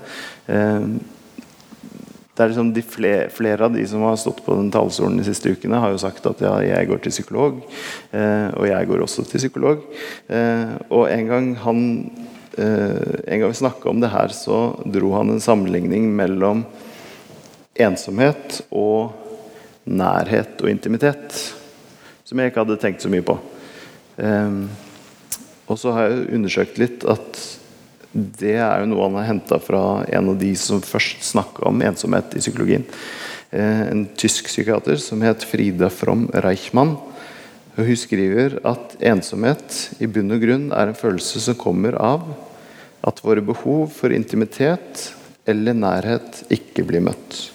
Det 2.40 2.46
er 2.46 2.52
liksom 2.54 2.70
de 2.72 2.82
flere, 2.88 3.24
flere, 3.36 3.66
av 3.68 3.74
de 3.76 3.82
som 3.84 4.06
har 4.08 4.14
stått 4.16 4.38
på 4.46 4.54
den 4.56 4.70
talerstolen 4.72 5.18
de 5.20 5.26
siste 5.28 5.52
ukene, 5.52 5.82
har 5.84 5.92
jo 5.92 5.98
sagt 6.00 6.24
at 6.30 6.40
ja, 6.40 6.54
jeg 6.64 6.88
går 6.88 7.02
til 7.04 7.12
psykolog. 7.12 7.58
Eh, 8.16 8.46
og 8.56 8.64
jeg 8.70 8.88
går 8.88 9.04
også 9.04 9.26
til 9.28 9.42
psykolog. 9.42 9.82
Eh, 10.32 10.72
og 10.88 11.10
en 11.12 11.28
gang 11.28 11.50
han 11.66 11.82
eh, 12.56 13.20
en 13.28 13.44
gang 13.44 13.52
vi 13.52 13.60
snakka 13.60 13.92
om 13.92 14.00
det 14.00 14.14
her, 14.14 14.32
så 14.32 14.62
dro 14.88 15.12
han 15.18 15.34
en 15.34 15.44
sammenligning 15.44 16.08
mellom 16.16 16.64
ensomhet 17.76 18.62
og 18.72 19.20
nærhet 19.84 20.64
og 20.64 20.72
intimitet. 20.72 21.36
Som 22.24 22.40
jeg 22.40 22.54
ikke 22.54 22.64
hadde 22.64 22.80
tenkt 22.80 23.04
så 23.04 23.12
mye 23.12 23.28
på. 23.28 23.36
Eh, 24.16 24.62
og 25.68 25.84
så 25.84 25.92
har 25.92 26.08
jeg 26.08 26.30
undersøkt 26.40 26.80
litt 26.80 27.04
at 27.04 27.44
det 28.12 28.56
er 28.58 28.82
jo 28.82 28.90
noe 28.90 29.06
han 29.06 29.18
har 29.20 29.28
henta 29.28 29.60
fra 29.62 30.04
en 30.10 30.32
av 30.32 30.38
de 30.42 30.50
som 30.58 30.82
først 30.82 31.22
snakka 31.28 31.68
om 31.70 31.82
ensomhet 31.86 32.34
i 32.34 32.42
psykologien. 32.42 32.86
Eh, 33.52 33.84
en 33.92 34.08
tysk 34.18 34.50
psykiater 34.50 34.98
som 35.02 35.22
het 35.26 35.46
Frida 35.46 35.92
From 35.94 36.26
Reichmann. 36.34 36.96
Hun 37.78 37.96
skriver 37.98 38.58
at 38.68 38.98
ensomhet 39.00 40.02
i 40.02 40.10
bunn 40.10 40.34
og 40.34 40.42
grunn 40.42 40.66
er 40.74 40.90
en 40.90 40.98
følelse 40.98 41.42
som 41.44 41.58
kommer 41.60 41.96
av 42.02 42.26
at 43.06 43.22
våre 43.24 43.46
behov 43.46 43.94
for 43.94 44.12
intimitet 44.12 45.12
eller 45.50 45.78
nærhet 45.78 46.42
ikke 46.52 46.84
blir 46.90 47.06
møtt. 47.06 47.46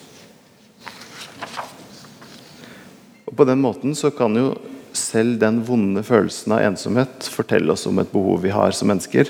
Og 3.27 3.35
På 3.37 3.47
den 3.49 3.61
måten 3.61 3.99
så 3.99 4.15
kan 4.15 4.39
jo 4.39 4.55
selv 4.95 5.41
den 5.43 5.59
vonde 5.67 6.05
følelsen 6.07 6.55
av 6.55 6.63
ensomhet 6.71 7.27
fortelle 7.27 7.75
oss 7.75 7.89
om 7.91 7.99
et 7.99 8.13
behov 8.15 8.45
vi 8.47 8.55
har 8.55 8.71
som 8.73 8.89
mennesker 8.89 9.29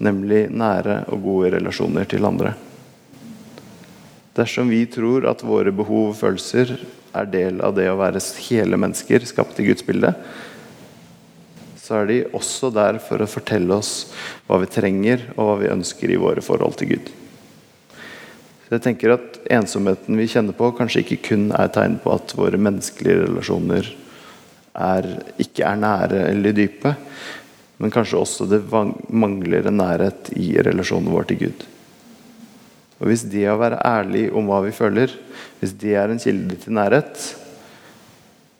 nemlig 0.00 0.46
nære 0.50 1.02
og 1.12 1.24
gode 1.24 1.52
relasjoner 1.56 2.08
til 2.08 2.24
andre. 2.28 2.54
Dersom 4.36 4.70
vi 4.72 4.86
tror 4.88 5.26
at 5.28 5.44
våre 5.44 5.74
behov 5.76 6.14
og 6.14 6.16
følelser 6.16 6.78
er 7.12 7.28
del 7.28 7.60
av 7.60 7.74
det 7.76 7.90
å 7.90 7.98
være 8.00 8.22
hele 8.48 8.78
mennesker 8.80 9.26
skapt 9.28 9.60
i 9.60 9.66
Guds 9.66 9.84
bilde, 9.84 10.14
så 11.82 11.98
er 11.98 12.08
de 12.08 12.20
også 12.32 12.70
der 12.72 12.96
for 13.02 13.20
å 13.20 13.28
fortelle 13.28 13.76
oss 13.76 14.12
hva 14.46 14.60
vi 14.62 14.70
trenger 14.70 15.26
og 15.34 15.42
hva 15.44 15.56
vi 15.60 15.72
ønsker 15.74 16.14
i 16.14 16.20
våre 16.20 16.44
forhold 16.44 16.78
til 16.80 16.94
Gud. 16.94 17.10
Så 18.64 18.78
jeg 18.78 18.84
tenker 18.86 19.16
at 19.18 19.40
Ensomheten 19.52 20.16
vi 20.16 20.30
kjenner 20.30 20.56
på, 20.56 20.70
kanskje 20.78 21.02
ikke 21.02 21.18
kun 21.26 21.50
er 21.52 21.68
tegn 21.74 21.98
på 22.00 22.14
at 22.14 22.32
våre 22.38 22.56
menneskelige 22.56 23.26
relasjoner 23.26 23.90
er, 24.72 25.08
ikke 25.42 25.66
er 25.68 25.82
nære 25.82 26.22
eller 26.30 26.56
dype, 26.56 26.94
men 27.82 27.90
kanskje 27.90 28.20
også 28.20 28.46
det 28.46 28.60
mangler 29.10 29.66
en 29.66 29.80
nærhet 29.80 30.28
i 30.38 30.52
relasjonen 30.62 31.10
vår 31.10 31.24
til 31.32 31.40
Gud. 31.40 31.64
Og 33.02 33.08
Hvis 33.10 33.24
det 33.26 33.48
å 33.50 33.58
være 33.58 33.80
ærlig 33.82 34.28
om 34.30 34.46
hva 34.46 34.60
vi 34.62 34.70
føler, 34.74 35.10
hvis 35.58 35.72
det 35.82 35.96
er 35.98 36.12
en 36.12 36.22
kilde 36.22 36.60
til 36.62 36.76
nærhet, 36.78 37.24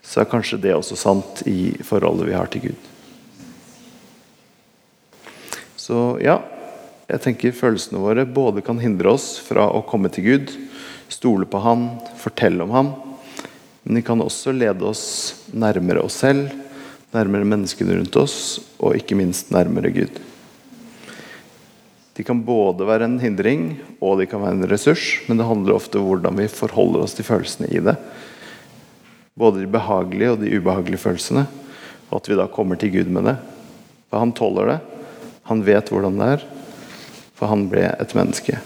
så 0.03 0.25
er 0.25 0.31
kanskje 0.33 0.59
det 0.65 0.75
også 0.75 0.99
sant 0.99 1.45
i 1.47 1.71
forholdet 1.87 2.27
vi 2.27 2.35
har 2.35 2.51
til 2.51 2.65
Gud. 2.65 2.89
Så 5.79 6.01
ja, 6.23 6.41
jeg 7.07 7.23
tenker 7.23 7.55
følelsene 7.55 8.03
våre 8.03 8.27
både 8.27 8.65
kan 8.67 8.83
hindre 8.83 9.15
oss 9.15 9.37
fra 9.47 9.69
å 9.71 9.85
komme 9.87 10.11
til 10.11 10.27
Gud, 10.27 10.51
stole 11.13 11.47
på 11.47 11.63
Han, 11.63 11.87
fortelle 12.19 12.67
om 12.67 12.75
Han, 12.75 12.93
men 13.87 14.01
de 14.01 14.03
kan 14.03 14.19
også 14.23 14.51
lede 14.55 14.83
oss 14.91 15.07
nærmere 15.55 16.03
oss 16.03 16.19
selv, 16.27 16.51
nærmere 17.13 17.49
menneskene 17.49 17.99
rundt 17.99 18.17
oss, 18.21 18.37
og 18.81 18.97
ikke 18.97 19.17
minst 19.19 19.53
nærmere 19.53 19.93
Gud. 19.95 20.21
De 22.13 22.25
kan 22.25 22.43
både 22.45 22.85
være 22.85 23.09
en 23.09 23.21
hindring 23.23 23.79
og 24.03 24.19
de 24.21 24.27
kan 24.29 24.43
være 24.43 24.59
en 24.59 24.69
ressurs, 24.69 25.23
men 25.29 25.41
det 25.41 25.49
handler 25.49 25.79
ofte 25.79 26.01
om 26.01 26.11
hvordan 26.11 26.37
vi 26.43 26.49
forholder 26.53 27.07
oss 27.07 27.17
til 27.17 27.25
følelsene 27.25 27.71
i 27.73 27.81
det. 27.81 27.97
Både 29.39 29.63
de 29.63 29.71
behagelige 29.73 30.35
og 30.35 30.43
de 30.43 30.53
ubehagelige 30.59 31.01
følelsene. 31.01 31.47
Og 32.11 32.19
at 32.21 32.29
vi 32.29 32.37
da 32.37 32.45
kommer 32.53 32.77
til 32.77 32.93
Gud 32.93 33.09
med 33.09 33.31
det. 33.31 33.39
For 34.13 34.21
han 34.21 34.35
tåler 34.37 34.75
det. 34.75 34.79
Han 35.49 35.65
vet 35.65 35.89
hvordan 35.89 36.21
det 36.21 36.29
er. 36.35 36.45
For 37.39 37.49
han 37.49 37.65
ble 37.73 37.89
et 37.97 38.13
menneske. 38.19 38.61